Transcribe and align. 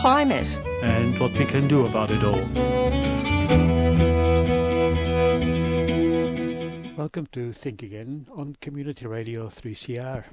climate. 0.00 0.58
and 0.82 1.18
what 1.18 1.32
we 1.38 1.44
can 1.44 1.68
do 1.68 1.86
about 1.86 2.10
it 2.10 2.24
all. 2.24 2.44
Welcome 6.96 7.26
to 7.32 7.52
Think 7.52 7.82
Again 7.82 8.26
on 8.34 8.56
Community 8.60 9.06
Radio 9.06 9.48
3CR. 9.48 10.24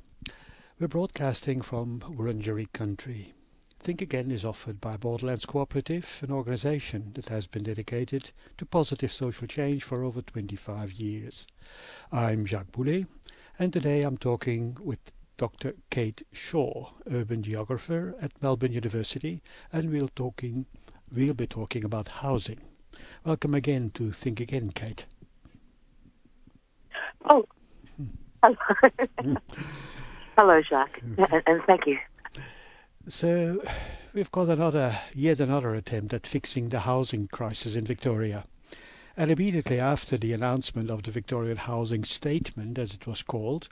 We're 0.79 0.87
broadcasting 0.87 1.61
from 1.61 1.99
Wurundjeri 2.01 2.71
country. 2.73 3.33
Think 3.79 4.01
Again 4.01 4.31
is 4.31 4.43
offered 4.45 4.79
by 4.81 4.97
Borderlands 4.97 5.45
Cooperative, 5.45 6.19
an 6.21 6.31
organisation 6.31 7.11
that 7.13 7.29
has 7.29 7.47
been 7.47 7.63
dedicated 7.63 8.31
to 8.57 8.65
positive 8.65 9.11
social 9.11 9.47
change 9.47 9.83
for 9.83 10.03
over 10.03 10.21
25 10.21 10.93
years. 10.93 11.47
I'm 12.11 12.45
Jacques 12.45 12.71
Boulet, 12.71 13.07
and 13.57 13.71
today 13.71 14.01
I'm 14.01 14.17
talking 14.17 14.77
with 14.81 14.99
Dr. 15.39 15.75
Kate 15.89 16.21
Shaw, 16.33 16.89
urban 17.09 17.41
geographer 17.43 18.13
at 18.21 18.33
Melbourne 18.41 18.73
University, 18.73 19.41
and 19.71 19.89
we'll 19.89 20.09
talking 20.13 20.65
we'll 21.13 21.33
be 21.33 21.47
talking 21.47 21.85
about 21.85 22.09
housing. 22.09 22.59
Welcome 23.23 23.53
again 23.53 23.91
to 23.91 24.11
Think 24.11 24.41
Again, 24.41 24.71
Kate. 24.71 25.05
Oh, 27.29 27.45
hello, 28.43 28.57
hello, 30.37 30.61
Jacques, 30.61 30.99
and, 31.01 31.43
and 31.47 31.63
thank 31.65 31.87
you. 31.87 31.97
So 33.07 33.63
we've 34.11 34.31
got 34.33 34.49
another 34.49 34.99
yet 35.15 35.39
another 35.39 35.73
attempt 35.73 36.13
at 36.13 36.27
fixing 36.27 36.67
the 36.67 36.81
housing 36.81 37.29
crisis 37.29 37.77
in 37.77 37.85
Victoria. 37.85 38.43
And 39.15 39.31
immediately 39.31 39.79
after 39.79 40.17
the 40.17 40.33
announcement 40.33 40.89
of 40.89 41.03
the 41.03 41.11
Victorian 41.11 41.57
Housing 41.57 42.03
Statement, 42.03 42.77
as 42.77 42.93
it 42.93 43.07
was 43.07 43.21
called, 43.21 43.69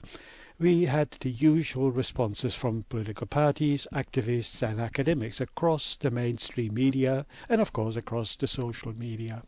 we 0.60 0.86
had 0.86 1.12
the 1.20 1.30
usual 1.30 1.92
responses 1.92 2.56
from 2.56 2.84
political 2.90 3.28
parties, 3.28 3.86
activists 3.94 4.68
and 4.68 4.82
academics 4.82 5.40
across 5.40 5.96
the 5.98 6.10
mainstream 6.10 6.74
media 6.74 7.28
and 7.48 7.62
of 7.62 7.74
course 7.74 7.96
across 7.96 8.36
the 8.36 8.48
social 8.48 8.92
media. 8.98 9.44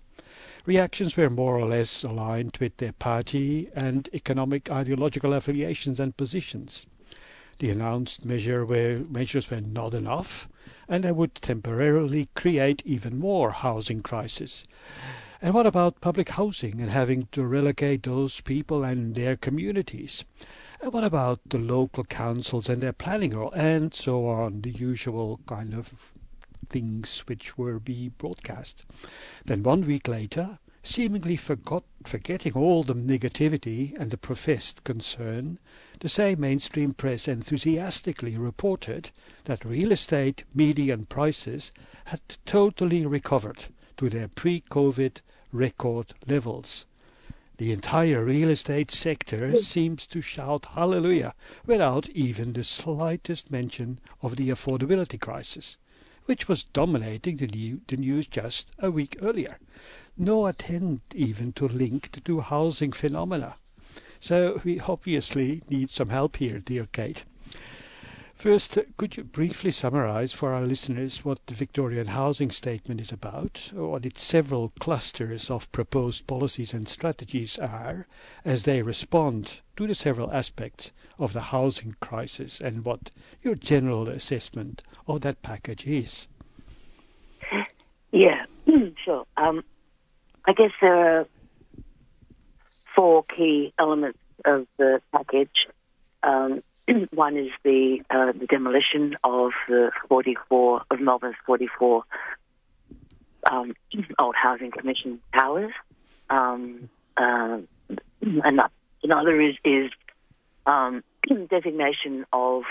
Reactions 0.68 1.18
were 1.18 1.30
more 1.30 1.58
or 1.58 1.66
less 1.66 2.04
aligned 2.04 2.58
with 2.60 2.78
their 2.78 2.92
party 2.92 3.70
and 3.76 4.08
economic 4.14 4.70
ideological 4.70 5.34
affiliations 5.34 6.00
and 6.00 6.16
positions. 6.16 6.86
The 7.58 7.72
announced 7.72 8.24
measure 8.24 8.64
were, 8.64 9.00
measures 9.10 9.50
were 9.50 9.62
not 9.62 9.96
enough 9.96 10.48
and 10.88 11.04
they 11.04 11.12
would 11.12 11.34
temporarily 11.34 12.30
create 12.36 12.84
even 12.86 13.18
more 13.18 13.52
housing 13.52 14.02
crisis. 14.02 14.66
And 15.42 15.56
what 15.56 15.66
about 15.66 16.02
public 16.02 16.30
housing 16.30 16.80
and 16.80 16.92
having 16.92 17.30
to 17.32 17.44
relocate 17.44 18.04
those 18.04 18.42
people 18.42 18.84
and 18.84 19.16
their 19.16 19.36
communities? 19.36 20.24
And 20.82 20.94
what 20.94 21.04
about 21.04 21.42
the 21.46 21.58
local 21.58 22.06
councils 22.06 22.70
and 22.70 22.82
their 22.82 22.94
planning 22.94 23.36
role 23.36 23.52
and 23.52 23.94
so 23.94 24.28
on, 24.28 24.62
the 24.62 24.72
usual 24.72 25.42
kind 25.46 25.74
of 25.74 26.14
things 26.70 27.20
which 27.28 27.58
were 27.58 27.80
be 27.80 28.10
broadcast. 28.10 28.86
Then 29.46 29.64
one 29.64 29.86
week 29.86 30.08
later, 30.08 30.60
seemingly 30.82 31.36
forgot, 31.36 31.84
forgetting 32.06 32.54
all 32.54 32.84
the 32.84 32.96
negativity 32.96 33.98
and 34.00 34.10
the 34.10 34.18
professed 34.18 34.86
concern, 34.86 35.60
the 36.00 36.08
same 36.08 36.40
mainstream 36.40 36.94
press 36.94 37.28
enthusiastically 37.28 38.38
reported 38.38 39.12
that 39.44 39.66
real 39.66 39.92
estate 39.92 40.46
median 40.56 41.06
prices 41.06 41.72
had 42.06 42.22
totally 42.46 43.06
recovered 43.06 43.66
to 43.98 44.10
their 44.10 44.30
pre-COVID 44.30 45.20
record 45.52 46.14
levels. 46.26 46.86
The 47.60 47.74
entire 47.74 48.24
real 48.24 48.50
estate 48.52 48.90
sector 48.90 49.50
hmm. 49.50 49.58
seems 49.58 50.08
to 50.08 50.22
shout 50.22 50.68
hallelujah 50.76 51.34
without 51.66 52.08
even 52.12 52.54
the 52.54 52.64
slightest 52.64 53.52
mention 53.52 54.00
of 54.22 54.38
the 54.38 54.48
affordability 54.48 55.20
crisis, 55.20 55.78
which 56.24 56.48
was 56.48 56.64
dominating 56.64 57.36
the, 57.36 57.48
new, 57.48 57.82
the 57.90 57.98
news 57.98 58.28
just 58.28 58.70
a 58.80 58.90
week 58.90 59.18
earlier. 59.22 59.60
No 60.16 60.48
attempt 60.48 61.14
even 61.14 61.52
to 61.52 61.68
link 61.68 62.14
the 62.14 62.22
two 62.22 62.40
housing 62.40 62.94
phenomena. 62.94 63.56
So 64.22 64.62
we 64.64 64.80
obviously 64.80 65.62
need 65.70 65.90
some 65.90 66.08
help 66.08 66.38
here, 66.38 66.60
dear 66.60 66.88
Kate. 66.94 67.26
First, 68.40 68.78
uh, 68.78 68.84
could 68.96 69.18
you 69.18 69.26
briefly 69.26 69.70
summarize 69.70 70.32
for 70.32 70.54
our 70.54 70.62
listeners 70.62 71.26
what 71.26 71.46
the 71.48 71.54
Victorian 71.54 72.08
Housing 72.08 72.52
Statement 72.52 73.02
is 73.02 73.12
about, 73.12 73.70
what 73.74 74.06
its 74.06 74.24
several 74.24 74.72
clusters 74.80 75.52
of 75.52 75.70
proposed 75.74 76.26
policies 76.26 76.74
and 76.74 76.88
strategies 76.88 77.60
are, 77.60 78.08
as 78.46 78.64
they 78.64 78.82
respond 78.82 79.60
to 79.76 79.86
the 79.86 79.94
several 79.94 80.32
aspects 80.32 80.94
of 81.18 81.34
the 81.34 81.52
housing 81.52 81.98
crisis, 82.00 82.62
and 82.62 82.86
what 82.86 83.12
your 83.44 83.56
general 83.56 84.08
assessment 84.08 84.84
of 85.06 85.20
that 85.20 85.42
package 85.42 85.86
is? 85.86 86.30
Yeah, 88.14 88.46
sure. 89.04 89.26
Um, 89.36 89.66
I 90.46 90.54
guess 90.54 90.72
there 90.80 91.20
are 91.20 91.28
four 92.96 93.26
key 93.36 93.74
elements 93.78 94.20
of 94.46 94.66
the 94.78 95.02
package. 95.12 95.68
Um, 96.24 96.64
one 97.14 97.38
is 97.38 97.52
the 97.64 98.00
uh, 98.10 98.32
the 98.32 98.48
demolition 98.48 99.16
of 99.24 99.52
the 99.68 99.92
44 100.08 100.84
of 100.90 101.00
Melbourne's 101.00 101.36
44 101.46 102.04
um, 103.50 103.74
old 104.20 104.36
housing 104.36 104.72
commission 104.72 105.20
towers. 105.34 105.72
Um, 106.30 106.90
uh, 107.18 107.60
and 108.22 108.62
another 109.04 109.42
is 109.42 109.56
is 109.64 109.92
um, 110.66 111.04
designation 111.50 112.26
of 112.32 112.64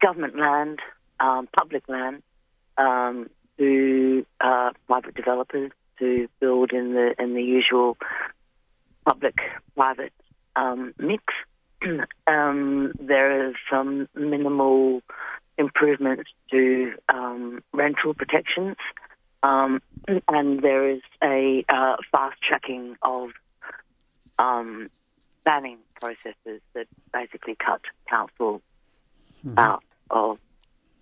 government 0.00 0.38
land, 0.38 0.78
um, 1.18 1.48
public 1.56 1.88
land, 1.88 2.22
um, 2.78 3.28
to 3.58 4.26
uh, 4.40 4.70
private 4.86 5.14
developers 5.14 5.70
to 5.98 6.28
build 6.40 6.72
in 6.72 6.94
the 6.94 7.14
in 7.18 7.34
the 7.34 7.42
usual 7.42 7.96
public-private 9.04 10.12
um, 10.56 10.94
mix. 10.98 11.24
um, 12.26 12.92
there 13.00 13.48
is 13.48 13.54
some 13.70 14.08
minimal 14.14 15.02
improvements 15.58 16.30
to 16.50 16.94
um, 17.08 17.62
rental 17.72 18.14
protections, 18.14 18.76
um, 19.42 19.82
and 20.28 20.62
there 20.62 20.90
is 20.90 21.00
a 21.22 21.64
uh, 21.68 21.96
fast 22.10 22.40
tracking 22.42 22.96
of 23.02 23.30
um, 24.38 24.90
planning 25.44 25.78
processes 26.00 26.60
that 26.74 26.86
basically 27.12 27.56
cut 27.56 27.80
council 28.08 28.62
Mm-hmm. 29.46 29.58
out 29.58 29.82
of 30.10 30.38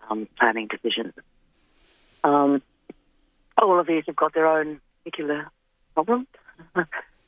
um, 0.09 0.28
planning 0.38 0.69
decisions. 0.69 1.12
Um, 2.22 2.62
all 3.61 3.81
of 3.81 3.87
these 3.88 4.05
have 4.06 4.15
got 4.15 4.33
their 4.33 4.47
own 4.47 4.81
particular 5.03 5.49
problems 5.94 6.28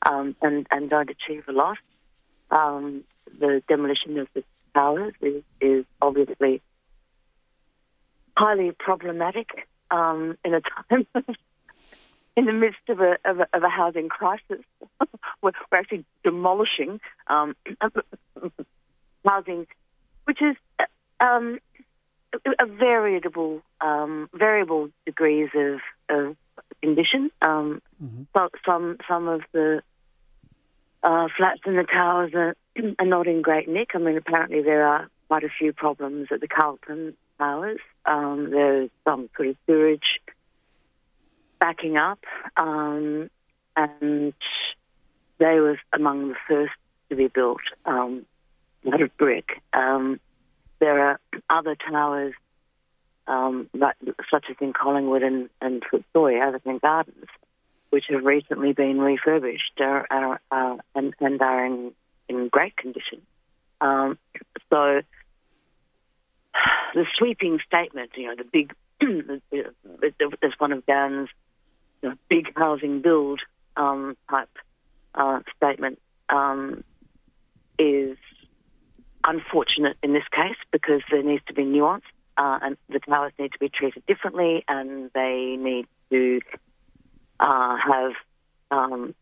um, 0.05 0.35
and, 0.41 0.67
and 0.71 0.89
don't 0.89 1.09
achieve 1.09 1.43
a 1.49 1.51
lot. 1.51 1.77
Um, 2.51 3.03
the 3.39 3.63
demolition 3.67 4.17
of 4.19 4.27
the 4.33 4.43
towers 4.73 5.13
is, 5.21 5.43
is 5.61 5.85
obviously 6.01 6.61
highly 8.37 8.71
problematic 8.77 9.47
um, 9.89 10.37
in 10.43 10.53
a 10.53 10.61
time 10.61 11.07
in 12.37 12.45
the 12.45 12.53
midst 12.53 12.79
of 12.89 12.99
a, 12.99 13.17
of 13.25 13.39
a, 13.39 13.47
of 13.53 13.63
a 13.63 13.69
housing 13.69 14.09
crisis. 14.09 14.63
we're, 15.41 15.51
we're 15.71 15.77
actually 15.77 16.05
demolishing 16.23 16.99
um, 17.27 17.55
housing, 19.25 19.67
which 20.25 20.41
is 20.41 20.55
um, 21.19 21.59
a 22.59 22.65
variable, 22.65 23.61
um, 23.81 24.29
variable 24.33 24.89
degrees 25.05 25.49
of, 25.55 25.79
of 26.09 26.35
condition. 26.81 27.31
Um, 27.41 27.81
Mhm. 28.01 28.25
so, 28.33 28.49
some 28.65 28.97
some 29.07 29.27
of 29.27 29.41
the 29.51 29.83
uh, 31.03 31.27
flats 31.35 31.61
in 31.65 31.75
the 31.75 31.83
towers 31.83 32.31
are, 32.33 32.55
are 32.99 33.05
not 33.05 33.27
in 33.27 33.41
great 33.41 33.67
nick. 33.67 33.91
I 33.93 33.97
mean, 33.97 34.17
apparently 34.17 34.61
there 34.61 34.85
are 34.85 35.09
quite 35.27 35.43
a 35.43 35.49
few 35.49 35.73
problems 35.73 36.27
at 36.31 36.41
the 36.41 36.47
Carlton 36.47 37.15
Towers. 37.37 37.79
Um, 38.05 38.49
there's 38.51 38.89
some 39.05 39.29
sort 39.35 39.49
of 39.49 39.55
sewage 39.65 40.19
backing 41.59 41.97
up, 41.97 42.19
um, 42.57 43.29
and 43.75 44.33
they 45.39 45.59
were 45.59 45.77
among 45.93 46.29
the 46.29 46.35
first 46.47 46.73
to 47.09 47.15
be 47.15 47.27
built 47.27 47.61
um, 47.85 48.25
out 48.91 49.01
of 49.01 49.15
brick. 49.17 49.61
Um, 49.73 50.19
there 50.79 50.99
are 50.99 51.19
other 51.49 51.75
towers 51.75 52.33
um, 53.27 53.69
such 54.29 54.45
as 54.49 54.55
in 54.59 54.73
Collingwood 54.73 55.23
and, 55.23 55.49
and 55.61 55.83
Fitzroy, 55.89 56.39
Atherton 56.39 56.79
Gardens, 56.79 57.27
which 57.91 58.05
have 58.09 58.23
recently 58.23 58.73
been 58.73 58.99
refurbished 58.99 59.79
are, 59.79 60.07
are, 60.09 60.41
are 60.49 60.77
and, 60.95 61.13
and, 61.19 61.41
are 61.41 61.65
in, 61.65 61.91
in 62.27 62.47
great 62.47 62.75
condition. 62.75 63.21
Um, 63.79 64.17
so 64.69 65.01
the 66.93 67.05
sweeping 67.17 67.59
statement, 67.67 68.11
you 68.15 68.27
know, 68.27 68.35
the 68.35 68.45
big, 68.45 68.73
there's 70.41 70.53
one 70.57 70.71
of 70.71 70.85
Dan's 70.85 71.29
you 72.01 72.09
know, 72.09 72.15
big 72.29 72.51
housing 72.55 73.01
build 73.01 73.41
um, 73.75 74.15
type 74.29 74.49
uh, 75.13 75.39
statement 75.57 75.99
um, 76.29 76.83
is 77.77 78.17
unfortunate 79.23 79.97
in 80.01 80.13
this 80.13 80.23
case 80.31 80.55
because 80.71 81.01
there 81.11 81.23
needs 81.23 81.43
to 81.47 81.53
be 81.53 81.63
nuance 81.63 82.05
uh, 82.37 82.59
and 82.61 82.77
the 82.89 82.99
towers 82.99 83.33
need 83.37 83.51
to 83.51 83.59
be 83.59 83.69
treated 83.69 84.03
differently 84.05 84.63
and 84.67 85.11
they 85.13 85.57
need 85.59 85.85
to 86.09 86.39
uh, 87.41 87.75
have 87.75 88.13
um, 88.69 89.13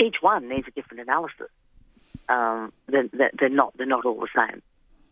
each 0.00 0.16
one 0.20 0.48
needs 0.48 0.66
a 0.66 0.70
different 0.72 1.02
analysis. 1.02 1.50
Um, 2.28 2.72
they're, 2.88 3.08
they're, 3.38 3.48
not 3.48 3.76
they're 3.76 3.86
not 3.86 4.04
all 4.04 4.18
the 4.18 4.28
same, 4.34 4.62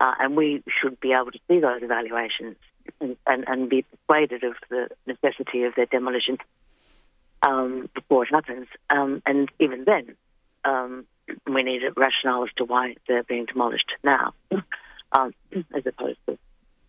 uh, 0.00 0.14
and 0.18 0.36
we 0.36 0.64
should 0.80 0.98
be 0.98 1.12
able 1.12 1.30
to 1.30 1.38
see 1.46 1.60
those 1.60 1.82
evaluations 1.82 2.56
and, 3.00 3.16
and, 3.26 3.44
and 3.46 3.68
be 3.68 3.82
persuaded 3.82 4.42
of 4.42 4.54
the 4.70 4.88
necessity 5.06 5.62
of 5.64 5.74
their 5.76 5.86
demolition 5.86 6.38
um, 7.42 7.88
before 7.94 8.24
it 8.24 8.30
happens. 8.30 8.66
Um, 8.90 9.22
and 9.26 9.48
even 9.60 9.84
then, 9.84 10.16
um, 10.64 11.06
we 11.46 11.62
need 11.62 11.82
a 11.84 11.92
rationale 11.92 12.44
as 12.44 12.50
to 12.56 12.64
why 12.64 12.96
they're 13.06 13.22
being 13.22 13.46
demolished 13.46 13.92
now, 14.02 14.32
um, 15.12 15.34
as 15.52 15.86
opposed 15.86 16.18
to 16.26 16.38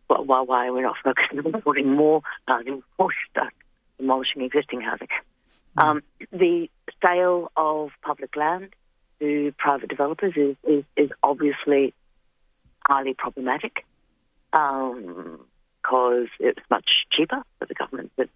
why, 0.08 0.42
why 0.42 0.70
we're 0.72 0.82
not 0.82 0.96
focusing 1.04 1.40
on 1.40 1.62
putting 1.62 1.92
more 1.92 2.22
housing 2.48 2.82
before 2.82 3.12
start 3.30 3.54
demolishing 4.00 4.42
existing 4.42 4.82
housing. 4.82 5.08
Um, 5.78 6.04
the 6.32 6.70
sale 7.04 7.52
of 7.58 7.92
public 8.02 8.36
land 8.36 8.70
to 9.20 9.54
private 9.58 9.90
developers 9.90 10.34
is, 10.36 10.56
is, 10.64 10.84
is 10.96 11.10
obviously 11.24 11.94
highly 12.86 13.14
problematic 13.14 13.86
because 14.52 15.42
um, 15.84 16.28
it's 16.40 16.62
much 16.70 17.06
cheaper 17.12 17.44
for 17.60 17.66
the 17.66 17.74
government 17.74 18.12
to 18.18 18.30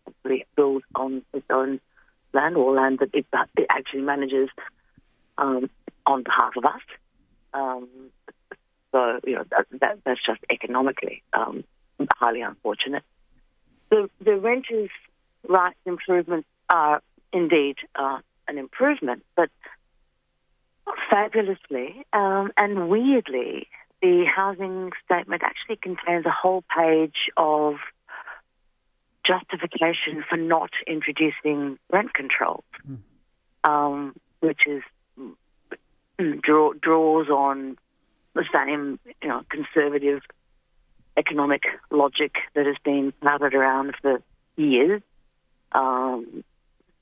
build 0.56 0.84
on 0.96 1.22
its 1.34 1.46
own 1.50 1.80
land 2.34 2.58
or 2.58 2.74
land 2.74 3.00
that 3.00 3.10
it, 3.14 3.26
it 3.58 3.68
actually 3.70 4.02
manages 4.02 4.50
um, 5.38 5.70
on 6.06 6.24
behalf 6.24 6.54
of 6.58 6.66
us. 6.66 6.82
Um, 7.54 7.88
so, 8.92 9.20
you 9.26 9.36
know, 9.36 9.46
that, 9.52 9.66
that, 9.80 10.00
that's 10.04 10.26
just 10.26 10.42
economically 10.52 11.24
um, 11.34 11.64
highly 12.18 12.42
unfortunate. 12.42 13.04
The, 13.90 14.10
the 14.20 14.38
renters' 14.38 14.90
rights 15.48 15.78
improvements 15.86 16.48
are 16.70 17.02
indeed 17.34 17.78
uh, 17.96 18.20
an 18.48 18.58
improvement, 18.58 19.24
but 19.36 19.50
fabulously 21.10 22.06
um, 22.14 22.52
and 22.58 22.90
weirdly, 22.90 23.68
the 24.02 24.26
housing 24.26 24.92
statement 25.06 25.44
actually 25.44 25.76
contains 25.76 26.26
a 26.26 26.32
whole 26.32 26.64
page 26.76 27.30
of 27.38 27.76
justification 29.26 30.24
for 30.28 30.38
not 30.38 30.72
introducing 30.88 31.78
rent 31.92 32.14
control, 32.14 32.64
mm. 32.90 32.98
um, 33.64 34.16
which 34.40 34.66
is 34.66 34.82
draw, 36.42 36.74
draws 36.74 37.28
on 37.30 37.78
the 38.34 38.46
same 38.54 39.00
you 39.22 39.28
know 39.28 39.44
conservative 39.50 40.22
economic 41.18 41.64
logic 41.92 42.36
that 42.54 42.66
has 42.66 42.78
been 42.84 43.14
touted 43.22 43.54
around 43.54 43.94
for 44.02 44.22
years. 44.56 45.02
Um, 45.74 46.44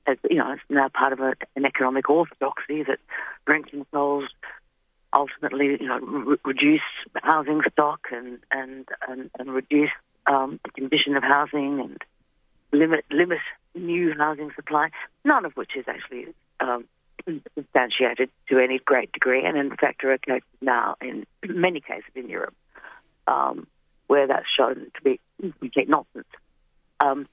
as 0.07 0.17
you 0.29 0.37
know, 0.37 0.53
it's 0.53 0.61
now 0.69 0.89
part 0.89 1.13
of 1.13 1.19
a, 1.19 1.33
an 1.55 1.65
economic 1.65 2.09
orthodoxy 2.09 2.83
that 2.83 2.99
rent 3.47 3.69
controls 3.69 4.25
ultimately, 5.13 5.77
you 5.79 5.87
know, 5.87 5.99
re- 5.99 6.37
reduce 6.45 6.81
housing 7.15 7.61
stock 7.71 8.07
and 8.11 8.39
and 8.51 8.87
and, 9.07 9.29
and 9.37 9.53
reduce 9.53 9.91
um, 10.25 10.59
the 10.63 10.71
condition 10.71 11.15
of 11.15 11.23
housing 11.23 11.79
and 11.79 12.01
limit 12.71 13.05
limit 13.11 13.39
new 13.75 14.13
housing 14.17 14.51
supply. 14.55 14.89
None 15.23 15.45
of 15.45 15.53
which 15.53 15.71
is 15.75 15.85
actually 15.87 16.27
um, 16.59 16.85
substantiated 17.55 18.29
to 18.49 18.59
any 18.59 18.79
great 18.79 19.11
degree, 19.11 19.43
and 19.45 19.57
in 19.57 19.75
fact, 19.75 20.03
are 20.03 20.17
cases 20.17 20.43
now 20.61 20.95
in 21.01 21.25
many 21.45 21.81
cases 21.81 22.11
in 22.15 22.29
Europe 22.29 22.55
um, 23.27 23.67
where 24.07 24.27
that's 24.27 24.47
shown 24.57 24.91
to 24.95 25.01
be 25.03 25.19
complete 25.59 25.89
nonsense. 25.89 26.27
Um, 26.99 27.27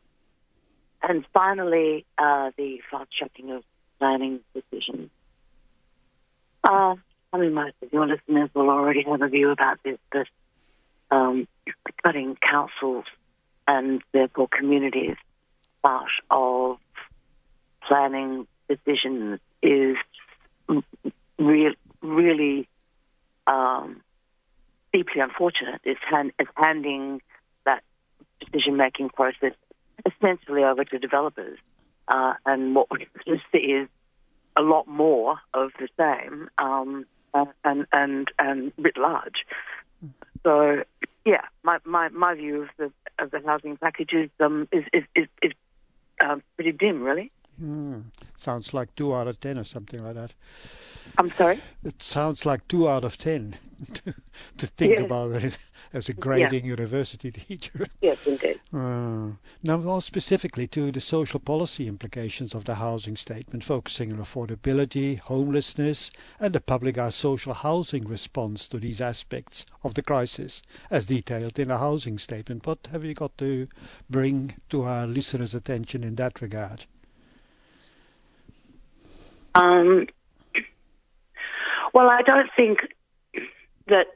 and 1.08 1.24
finally, 1.32 2.06
uh, 2.18 2.50
the 2.56 2.80
fast 2.90 3.10
tracking 3.16 3.50
of 3.50 3.62
planning 3.98 4.40
decisions. 4.54 5.10
Uh, 6.62 6.94
I 7.32 7.38
mean, 7.38 7.52
most 7.52 7.74
of 7.82 7.92
your 7.92 8.06
listeners 8.06 8.50
will 8.54 8.70
already 8.70 9.02
have 9.02 9.20
a 9.20 9.28
view 9.28 9.50
about 9.50 9.78
this, 9.82 9.98
but 10.10 10.26
um, 11.10 11.46
cutting 12.02 12.36
councils 12.36 13.04
and 13.66 14.02
therefore 14.12 14.48
communities 14.48 15.16
out 15.84 16.08
of 16.30 16.76
planning 17.86 18.46
decisions 18.68 19.40
is 19.62 19.96
re- 21.38 21.76
really 22.00 22.68
um, 23.46 24.00
deeply 24.92 25.20
unfortunate. 25.20 25.80
It's, 25.84 26.00
hand, 26.08 26.32
it's 26.38 26.50
handing 26.54 27.20
that 27.66 27.82
decision 28.40 28.76
making 28.76 29.10
process 29.10 29.52
essentially 30.06 30.64
over 30.64 30.84
to 30.84 30.98
developers. 30.98 31.58
Uh, 32.08 32.34
and 32.44 32.74
what 32.74 32.88
we 32.90 33.08
see 33.52 33.58
is 33.58 33.88
a 34.56 34.62
lot 34.62 34.86
more 34.86 35.38
of 35.52 35.70
the 35.78 35.88
same 35.98 36.48
um, 36.58 37.06
and, 37.64 37.86
and, 37.92 38.28
and 38.38 38.72
writ 38.78 38.96
large. 38.96 39.44
So, 40.42 40.84
yeah, 41.24 41.42
my, 41.62 41.78
my, 41.84 42.08
my 42.10 42.34
view 42.34 42.62
of 42.62 42.68
the 42.76 42.92
of 43.18 43.30
the 43.30 43.40
housing 43.44 43.76
package 43.76 44.12
is 44.12 44.30
um, 44.40 44.68
is 44.72 44.84
is, 44.92 45.04
is, 45.14 45.26
is 45.42 45.52
um, 46.20 46.42
pretty 46.56 46.72
dim, 46.72 47.02
really. 47.02 47.30
Hmm. 47.58 48.00
Sounds 48.36 48.74
like 48.74 48.94
two 48.96 49.14
out 49.14 49.28
of 49.28 49.38
ten 49.38 49.58
or 49.58 49.64
something 49.64 50.02
like 50.02 50.14
that. 50.14 50.34
I'm 51.18 51.30
sorry? 51.30 51.60
It 51.84 52.02
sounds 52.02 52.44
like 52.44 52.66
two 52.66 52.88
out 52.88 53.04
of 53.04 53.16
ten 53.16 53.56
to, 53.94 54.14
to 54.58 54.66
think 54.66 54.94
yes. 54.94 55.04
about 55.04 55.30
it 55.30 55.58
as 55.92 56.08
a 56.08 56.14
grading 56.14 56.64
yeah. 56.64 56.70
university 56.70 57.30
teacher. 57.46 57.86
Yes, 58.00 58.26
indeed. 58.26 58.60
Uh, 58.72 59.36
now, 59.62 59.76
more 59.76 60.02
specifically 60.02 60.66
to 60.68 60.90
the 60.90 61.00
social 61.00 61.38
policy 61.38 61.86
implications 61.86 62.54
of 62.54 62.64
the 62.64 62.74
housing 62.74 63.16
statement, 63.16 63.62
focusing 63.62 64.12
on 64.12 64.18
affordability, 64.18 65.20
homelessness, 65.20 66.10
and 66.40 66.52
the 66.52 66.60
public 66.60 66.98
our 66.98 67.12
social 67.12 67.54
housing 67.54 68.04
response 68.04 68.66
to 68.66 68.80
these 68.80 69.00
aspects 69.00 69.64
of 69.84 69.94
the 69.94 70.02
crisis, 70.02 70.60
as 70.90 71.06
detailed 71.06 71.60
in 71.60 71.68
the 71.68 71.78
housing 71.78 72.18
statement. 72.18 72.66
What 72.66 72.88
have 72.90 73.04
you 73.04 73.14
got 73.14 73.38
to 73.38 73.68
bring 74.10 74.54
to 74.70 74.82
our 74.82 75.06
listeners' 75.06 75.54
attention 75.54 76.02
in 76.02 76.16
that 76.16 76.42
regard? 76.42 76.86
Um, 79.54 80.06
well, 81.92 82.08
I 82.08 82.22
don't 82.22 82.50
think 82.56 82.80
that 83.86 84.06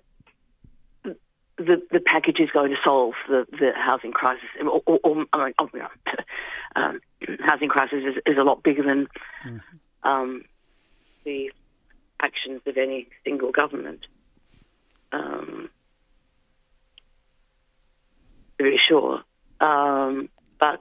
the 1.59 1.83
the 1.91 2.01
package 2.01 2.41
is 2.41 2.51
going 2.51 2.71
to 2.71 2.77
solve 2.85 3.15
the, 3.29 3.47
the 3.51 3.73
housing 3.75 4.13
crisis. 4.13 4.49
Or, 4.61 4.83
or, 4.87 5.01
or 5.03 5.27
I 5.33 5.45
mean, 5.47 5.55
oh, 5.59 5.69
yeah. 5.75 5.89
um, 6.77 7.01
housing 7.41 7.69
crisis 7.69 8.05
is, 8.05 8.15
is 8.27 8.39
a 8.39 8.43
lot 8.43 8.63
bigger 8.63 8.83
than 8.83 9.09
mm-hmm. 9.45 10.09
um, 10.09 10.45
the 11.25 11.53
actions 12.21 12.63
of 12.67 12.77
any 12.77 13.09
single 13.25 13.53
government. 13.53 14.07
Um, 15.13 15.71
to 18.59 18.65
be 18.65 18.77
sure, 18.77 19.23
um, 19.61 20.29
but 20.59 20.81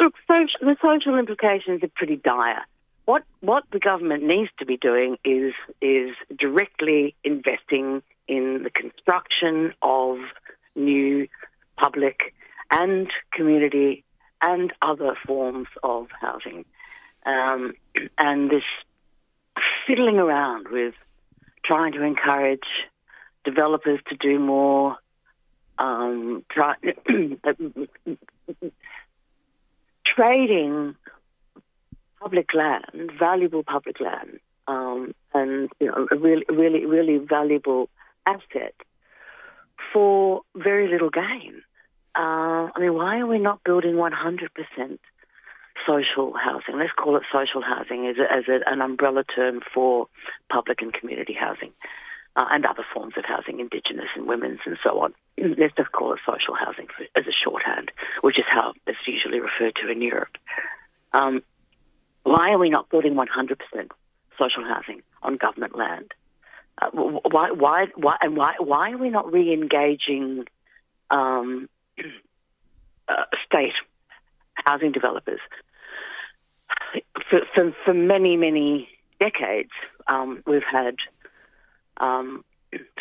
look, 0.00 0.14
social, 0.26 0.58
the 0.60 0.76
social 0.82 1.18
implications 1.18 1.82
are 1.82 1.90
pretty 1.94 2.16
dire. 2.16 2.64
What 3.04 3.24
what 3.40 3.64
the 3.72 3.78
government 3.78 4.22
needs 4.22 4.50
to 4.58 4.66
be 4.66 4.76
doing 4.76 5.16
is 5.24 5.52
is 5.80 6.14
directly 6.38 7.14
investing 7.24 8.02
in 8.28 8.62
the 8.62 8.70
construction 8.70 9.74
of 9.82 10.18
new 10.76 11.26
public 11.76 12.34
and 12.70 13.10
community 13.32 14.04
and 14.40 14.72
other 14.80 15.16
forms 15.26 15.68
of 15.82 16.06
housing, 16.20 16.64
um, 17.26 17.74
and 18.18 18.50
this 18.50 18.62
fiddling 19.86 20.18
around 20.18 20.68
with 20.68 20.94
trying 21.64 21.92
to 21.92 22.02
encourage 22.02 22.68
developers 23.44 24.00
to 24.08 24.16
do 24.16 24.38
more. 24.38 24.96
Um, 25.78 26.44
try, 26.50 26.74
trading 30.20 30.94
public 32.20 32.52
land, 32.52 33.10
valuable 33.18 33.62
public 33.62 33.98
land, 34.00 34.38
um, 34.68 35.14
and 35.32 35.70
you 35.80 35.86
know, 35.86 36.06
a 36.10 36.16
really, 36.16 36.44
really, 36.50 36.84
really 36.84 37.16
valuable 37.16 37.88
asset 38.26 38.74
for 39.92 40.42
very 40.54 40.88
little 40.88 41.08
gain. 41.08 41.62
Uh, 42.14 42.68
I 42.74 42.78
mean, 42.78 42.94
why 42.94 43.20
are 43.20 43.26
we 43.26 43.38
not 43.38 43.64
building 43.64 43.94
100% 43.94 44.98
social 45.86 46.34
housing? 46.34 46.78
Let's 46.78 46.92
call 46.92 47.16
it 47.16 47.22
social 47.32 47.62
housing 47.62 48.06
as, 48.06 48.16
a, 48.18 48.30
as 48.30 48.44
a, 48.48 48.70
an 48.70 48.82
umbrella 48.82 49.24
term 49.24 49.60
for 49.72 50.06
public 50.50 50.82
and 50.82 50.92
community 50.92 51.32
housing 51.32 51.72
uh, 52.36 52.46
and 52.50 52.64
other 52.64 52.84
forms 52.94 53.14
of 53.16 53.24
housing, 53.24 53.60
Indigenous 53.60 54.08
and 54.14 54.26
women's 54.26 54.60
and 54.64 54.78
so 54.82 55.00
on. 55.00 55.14
Let's 55.38 55.74
just 55.76 55.92
call 55.92 56.12
it 56.12 56.20
social 56.26 56.54
housing 56.54 56.86
for, 56.86 57.04
as 57.18 57.26
a 57.26 57.32
shorthand, 57.44 57.90
which 58.20 58.38
is 58.38 58.44
how 58.48 58.74
it's 58.86 58.98
usually 59.06 59.40
referred 59.40 59.74
to 59.82 59.90
in 59.90 60.00
Europe. 60.02 60.36
Um, 61.12 61.42
why 62.22 62.50
are 62.50 62.58
we 62.58 62.70
not 62.70 62.88
building 62.88 63.14
100% 63.14 63.56
social 64.38 64.64
housing 64.64 65.02
on 65.22 65.36
government 65.36 65.76
land? 65.76 66.12
Uh, 66.80 66.90
why, 66.90 67.50
why, 67.50 67.86
why, 67.96 68.16
and 68.20 68.36
why, 68.36 68.54
why 68.58 68.92
are 68.92 68.98
we 68.98 69.10
not 69.10 69.30
re-engaging 69.32 70.44
um, 71.10 71.68
uh, 73.08 73.24
state 73.46 73.72
housing 74.54 74.92
developers? 74.92 75.40
For, 77.30 77.40
for, 77.54 77.74
for 77.84 77.94
many, 77.94 78.36
many 78.36 78.88
decades, 79.18 79.70
um, 80.06 80.42
we've 80.46 80.62
had 80.70 80.96
um, 82.00 82.44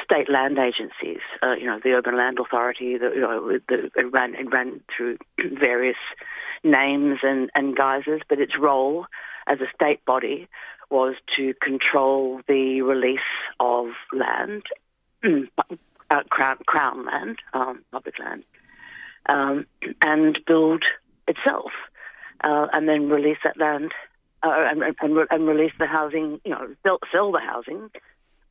state 0.03 0.29
land 0.29 0.57
agencies, 0.57 1.21
uh, 1.43 1.53
you 1.53 1.65
know, 1.65 1.79
the 1.83 1.91
Urban 1.91 2.17
Land 2.17 2.39
Authority, 2.39 2.97
the, 2.97 3.11
you 3.13 3.21
know, 3.21 3.59
the, 3.67 3.91
it, 3.95 4.11
ran, 4.11 4.35
it 4.35 4.51
ran 4.51 4.81
through 4.95 5.17
various 5.59 5.97
names 6.63 7.19
and, 7.23 7.49
and 7.55 7.75
guises, 7.75 8.21
but 8.27 8.39
its 8.39 8.57
role 8.57 9.05
as 9.47 9.59
a 9.61 9.67
state 9.73 10.03
body 10.05 10.47
was 10.89 11.15
to 11.37 11.53
control 11.61 12.41
the 12.47 12.81
release 12.81 13.19
of 13.59 13.87
land, 14.11 14.63
uh, 16.09 16.23
crown, 16.29 16.57
crown 16.65 17.05
land, 17.05 17.37
um, 17.53 17.83
public 17.91 18.17
land, 18.19 18.43
um, 19.27 19.65
and 20.01 20.39
build 20.47 20.83
itself, 21.27 21.71
uh, 22.43 22.67
and 22.73 22.89
then 22.89 23.07
release 23.09 23.37
that 23.43 23.57
land 23.57 23.91
uh, 24.41 24.67
and, 24.71 24.81
and, 24.81 25.27
and, 25.29 25.47
release 25.47 25.73
the 25.79 25.85
housing, 25.85 26.39
you 26.43 26.51
know, 26.51 26.73
sell, 26.83 26.97
sell 27.13 27.31
the 27.31 27.39
housing 27.39 27.89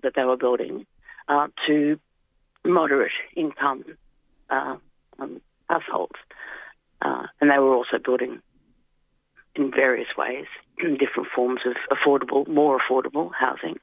that 0.02 0.12
they 0.14 0.24
were 0.24 0.36
building 0.36 0.86
uh, 1.28 1.48
to 1.66 1.98
moderate 2.64 3.12
income 3.36 3.84
uh, 4.50 4.76
um, 5.18 5.40
households. 5.68 6.16
Uh, 7.00 7.26
and 7.40 7.50
they 7.50 7.58
were 7.58 7.74
also 7.74 7.98
building 8.02 8.40
in 9.54 9.70
various 9.70 10.08
ways, 10.16 10.46
in 10.78 10.96
different 10.96 11.28
forms 11.34 11.60
of 11.66 11.74
affordable, 11.96 12.46
more 12.48 12.78
affordable 12.78 13.30
housing. 13.38 13.78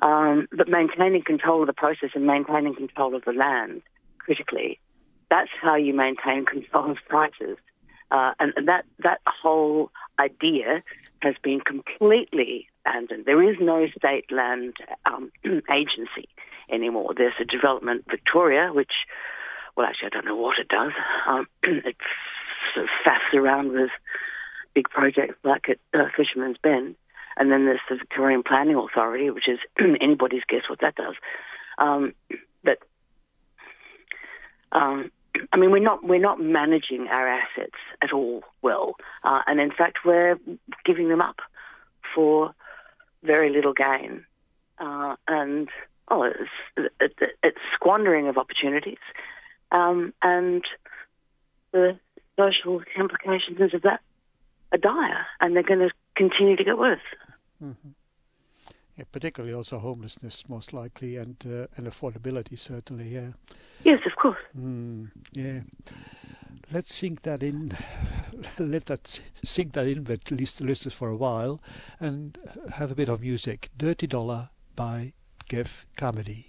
Um, 0.00 0.46
but 0.52 0.68
maintaining 0.68 1.22
control 1.22 1.62
of 1.62 1.66
the 1.66 1.72
process 1.72 2.10
and 2.14 2.26
maintaining 2.26 2.74
control 2.74 3.14
of 3.14 3.24
the 3.24 3.32
land, 3.32 3.82
critically, 4.18 4.78
that's 5.30 5.50
how 5.62 5.76
you 5.76 5.94
maintain 5.94 6.44
control 6.44 6.90
of 6.90 6.98
prices. 7.08 7.56
Uh, 8.10 8.32
and, 8.38 8.52
and 8.56 8.68
that, 8.68 8.84
that 9.00 9.20
whole 9.26 9.90
idea 10.18 10.82
has 11.22 11.34
been 11.42 11.60
completely 11.60 12.68
abandoned. 12.86 13.24
There 13.24 13.42
is 13.42 13.56
no 13.60 13.86
state 13.96 14.30
land 14.30 14.76
um, 15.04 15.30
agency 15.72 16.28
anymore. 16.70 17.14
There's 17.16 17.34
a 17.40 17.44
development 17.44 18.04
Victoria, 18.08 18.70
which, 18.72 18.92
well, 19.76 19.86
actually, 19.86 20.08
I 20.08 20.10
don't 20.10 20.26
know 20.26 20.36
what 20.36 20.58
it 20.58 20.68
does. 20.68 20.92
Um, 21.26 21.46
it 21.62 21.96
sort 22.74 22.84
of 22.84 22.90
faffs 23.04 23.36
around 23.36 23.72
with 23.72 23.90
big 24.74 24.88
projects 24.90 25.36
like 25.44 25.68
at 25.68 25.78
uh, 25.94 26.08
Fisherman's 26.16 26.58
Bend. 26.62 26.96
And 27.38 27.52
then 27.52 27.66
there's 27.66 27.80
the 27.90 27.96
Victorian 27.96 28.42
Planning 28.42 28.76
Authority, 28.76 29.30
which 29.30 29.48
is 29.48 29.58
anybody's 30.00 30.42
guess 30.48 30.62
what 30.68 30.80
that 30.80 30.94
does. 30.94 31.14
Um, 31.78 32.14
but 32.64 32.78
um, 34.72 35.10
I 35.52 35.58
mean, 35.58 35.70
we're 35.70 35.82
not 35.82 36.02
we're 36.02 36.18
not 36.18 36.40
managing 36.40 37.08
our 37.08 37.28
assets 37.28 37.76
at 38.00 38.12
all 38.12 38.42
well, 38.62 38.96
uh, 39.22 39.42
and 39.46 39.60
in 39.60 39.70
fact, 39.70 39.98
we're 40.04 40.38
giving 40.86 41.10
them 41.10 41.20
up 41.20 41.40
for 42.14 42.54
very 43.26 43.50
little 43.50 43.72
gain, 43.72 44.24
uh, 44.78 45.16
and 45.26 45.68
oh, 46.08 46.22
it's, 46.22 46.90
it, 47.00 47.36
it's 47.42 47.58
squandering 47.74 48.28
of 48.28 48.38
opportunities, 48.38 49.04
um, 49.72 50.14
and 50.22 50.64
the 51.72 51.98
social 52.38 52.82
implications 52.96 53.74
of 53.74 53.82
that 53.82 54.00
are 54.72 54.78
dire, 54.78 55.26
and 55.40 55.54
they're 55.54 55.62
going 55.62 55.80
to 55.80 55.90
continue 56.14 56.56
to 56.56 56.64
get 56.64 56.78
worse. 56.78 57.00
Mm-hmm. 57.62 57.90
Yeah, 58.96 59.04
particularly 59.12 59.54
also 59.54 59.78
homelessness, 59.78 60.48
most 60.48 60.72
likely, 60.72 61.16
and 61.16 61.36
uh, 61.44 61.66
and 61.76 61.86
affordability, 61.86 62.58
certainly. 62.58 63.08
Yeah. 63.08 63.32
Yes, 63.84 64.00
of 64.06 64.16
course. 64.16 64.38
Mm, 64.58 65.10
yeah. 65.32 65.60
Let's 66.72 66.94
sink 66.94 67.22
that 67.22 67.42
in. 67.42 67.76
Let 68.58 68.86
that 68.86 69.20
sink 69.44 69.72
that 69.74 69.86
in 69.86 70.02
but 70.02 70.20
at 70.26 70.30
least 70.30 70.58
the 70.58 70.64
listeners 70.64 70.94
for 70.94 71.08
a 71.08 71.16
while, 71.16 71.60
and 72.00 72.38
have 72.74 72.90
a 72.90 72.94
bit 72.94 73.08
of 73.08 73.20
music. 73.20 73.70
"Dirty 73.76 74.06
Dollar" 74.06 74.50
by 74.74 75.12
Geoff 75.48 75.86
Carmody. 75.96 76.48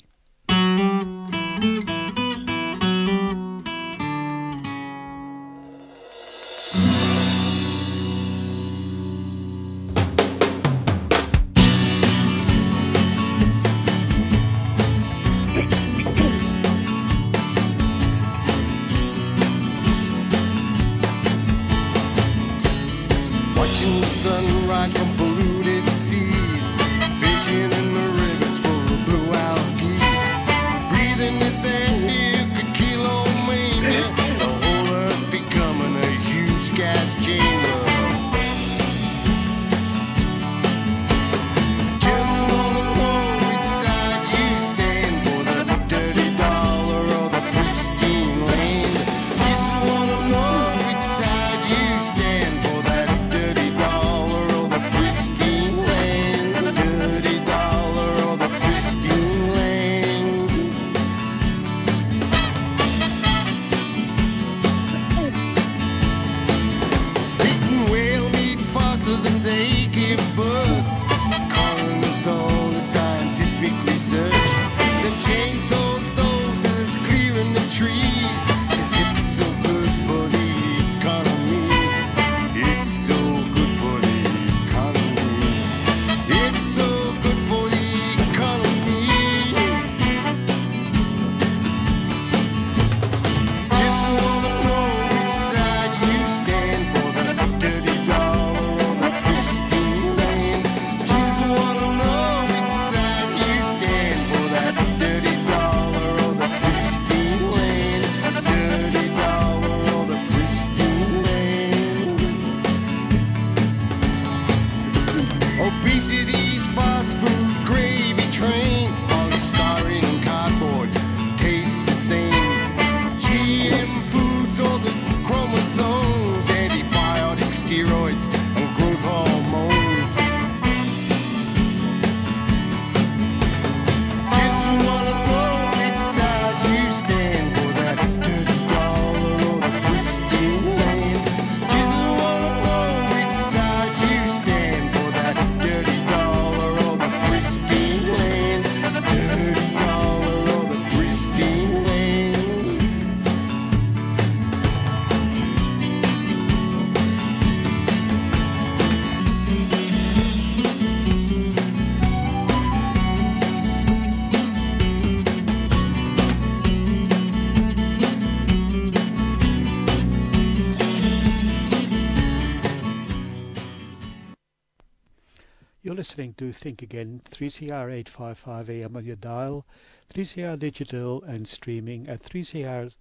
Listening 176.28 176.52
to 176.52 176.60
Think 176.60 176.82
Again, 176.82 177.22
3CR 177.32 177.90
855 177.90 178.70
AM 178.70 178.98
on 178.98 179.06
your 179.06 179.16
dial, 179.16 179.66
3CR 180.14 180.60
digital 180.60 181.24
and 181.24 181.48
streaming 181.48 182.06
at 182.10 182.22
3cr.org.au. 182.22 182.92